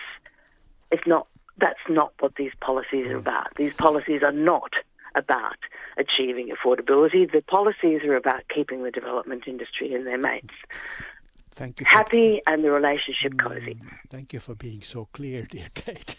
it's 0.91 1.05
not 1.05 1.27
that's 1.59 1.79
not 1.89 2.13
what 2.19 2.35
these 2.35 2.51
policies 2.61 3.07
are 3.07 3.13
hmm. 3.13 3.19
about. 3.19 3.55
These 3.55 3.73
policies 3.73 4.21
are 4.23 4.31
not 4.31 4.73
about 5.15 5.57
achieving 5.97 6.49
affordability. 6.49 7.31
The 7.31 7.41
policies 7.41 8.01
are 8.03 8.15
about 8.15 8.43
keeping 8.53 8.83
the 8.83 8.91
development 8.91 9.43
industry 9.47 9.93
and 9.93 10.05
their 10.05 10.17
mates 10.17 10.53
Thank 11.57 11.79
you. 11.79 11.87
Happy 11.87 12.39
and 12.45 12.63
the 12.63 12.69
relationship 12.69 13.33
mm, 13.33 13.39
cozy. 13.39 13.79
Thank 14.11 14.31
you 14.31 14.39
for 14.39 14.53
being 14.53 14.83
so 14.83 15.07
clear, 15.11 15.41
dear 15.49 15.69
Kate. 15.73 16.15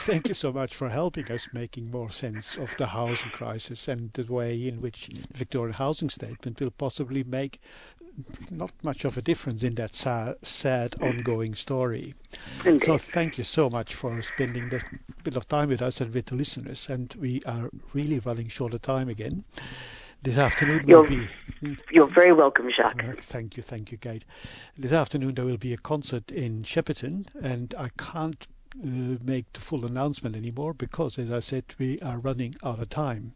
thank 0.00 0.28
you 0.28 0.34
so 0.34 0.52
much 0.52 0.74
for 0.74 0.90
helping 0.90 1.32
us 1.32 1.48
making 1.54 1.90
more 1.90 2.10
sense 2.10 2.58
of 2.58 2.74
the 2.76 2.88
housing 2.88 3.30
crisis 3.30 3.88
and 3.88 4.12
the 4.12 4.30
way 4.30 4.68
in 4.68 4.82
which 4.82 5.06
the 5.06 5.38
Victorian 5.38 5.72
Housing 5.72 6.10
Statement 6.10 6.60
will 6.60 6.70
possibly 6.70 7.24
make 7.24 7.62
not 8.50 8.72
much 8.82 9.06
of 9.06 9.16
a 9.16 9.22
difference 9.22 9.62
in 9.62 9.74
that 9.76 9.94
sad, 9.94 10.36
sad 10.42 10.94
ongoing 11.00 11.54
story. 11.54 12.12
Indeed. 12.66 12.84
So 12.84 12.98
thank 12.98 13.38
you 13.38 13.44
so 13.44 13.70
much 13.70 13.94
for 13.94 14.20
spending 14.20 14.68
that 14.68 14.84
bit 15.22 15.36
of 15.36 15.48
time 15.48 15.70
with 15.70 15.80
us 15.80 16.02
and 16.02 16.12
with 16.12 16.26
the 16.26 16.34
listeners. 16.34 16.90
And 16.90 17.14
we 17.18 17.40
are 17.46 17.70
really 17.94 18.18
running 18.18 18.48
short 18.48 18.74
of 18.74 18.82
time 18.82 19.08
again 19.08 19.44
this 20.24 20.38
afternoon 20.38 20.86
will 20.86 21.06
be. 21.06 21.28
You're 21.92 22.12
very 22.12 22.32
welcome, 22.32 22.70
Jacques. 22.74 23.20
Thank 23.20 23.56
you, 23.56 23.62
thank 23.62 23.92
you, 23.92 23.98
Kate. 23.98 24.24
This 24.76 24.92
afternoon 24.92 25.34
there 25.34 25.44
will 25.44 25.58
be 25.58 25.74
a 25.74 25.76
concert 25.76 26.32
in 26.32 26.62
Shepparton, 26.62 27.26
and 27.40 27.74
I 27.78 27.90
can't 27.98 28.46
uh, 28.82 29.18
make 29.22 29.52
the 29.52 29.60
full 29.60 29.84
announcement 29.84 30.34
anymore 30.34 30.72
because, 30.72 31.18
as 31.18 31.30
I 31.30 31.40
said, 31.40 31.64
we 31.78 32.00
are 32.00 32.18
running 32.18 32.54
out 32.62 32.80
of 32.80 32.88
time. 32.88 33.34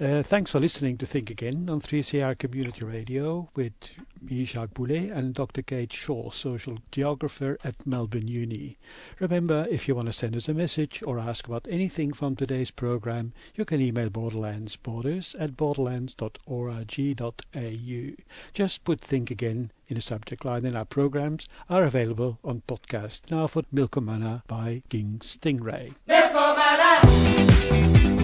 Uh, 0.00 0.24
thanks 0.24 0.50
for 0.50 0.58
listening 0.58 0.98
to 0.98 1.06
Think 1.06 1.30
Again 1.30 1.70
on 1.70 1.80
3CR 1.80 2.36
Community 2.36 2.84
Radio 2.84 3.48
with 3.54 3.72
me, 4.20 4.44
Jacques 4.44 4.74
Boulet, 4.74 5.12
and 5.12 5.34
Dr. 5.34 5.62
Kate 5.62 5.92
Shaw, 5.92 6.30
social 6.30 6.78
geographer 6.90 7.56
at 7.62 7.86
Melbourne 7.86 8.26
Uni. 8.26 8.76
Remember, 9.20 9.68
if 9.70 9.86
you 9.86 9.94
want 9.94 10.08
to 10.08 10.12
send 10.12 10.34
us 10.34 10.48
a 10.48 10.54
message 10.54 11.00
or 11.06 11.20
ask 11.20 11.46
about 11.46 11.68
anything 11.70 12.12
from 12.12 12.34
today's 12.34 12.72
program, 12.72 13.32
you 13.54 13.64
can 13.64 13.80
email 13.80 14.10
Borderlands 14.10 14.74
Borders 14.74 15.36
at 15.38 15.56
borderlands.org.au. 15.56 18.10
Just 18.52 18.84
put 18.84 19.00
Think 19.00 19.30
Again 19.30 19.70
in 19.86 19.94
the 19.94 20.00
subject 20.00 20.44
line 20.44 20.66
and 20.66 20.76
our 20.76 20.84
programs 20.84 21.46
are 21.70 21.84
available 21.84 22.40
on 22.42 22.62
podcast. 22.66 23.30
Now 23.30 23.46
for 23.46 23.62
Milkumana 23.72 24.42
by 24.48 24.82
King 24.88 25.20
Stingray. 25.22 25.94
Milkumana! 26.08 28.23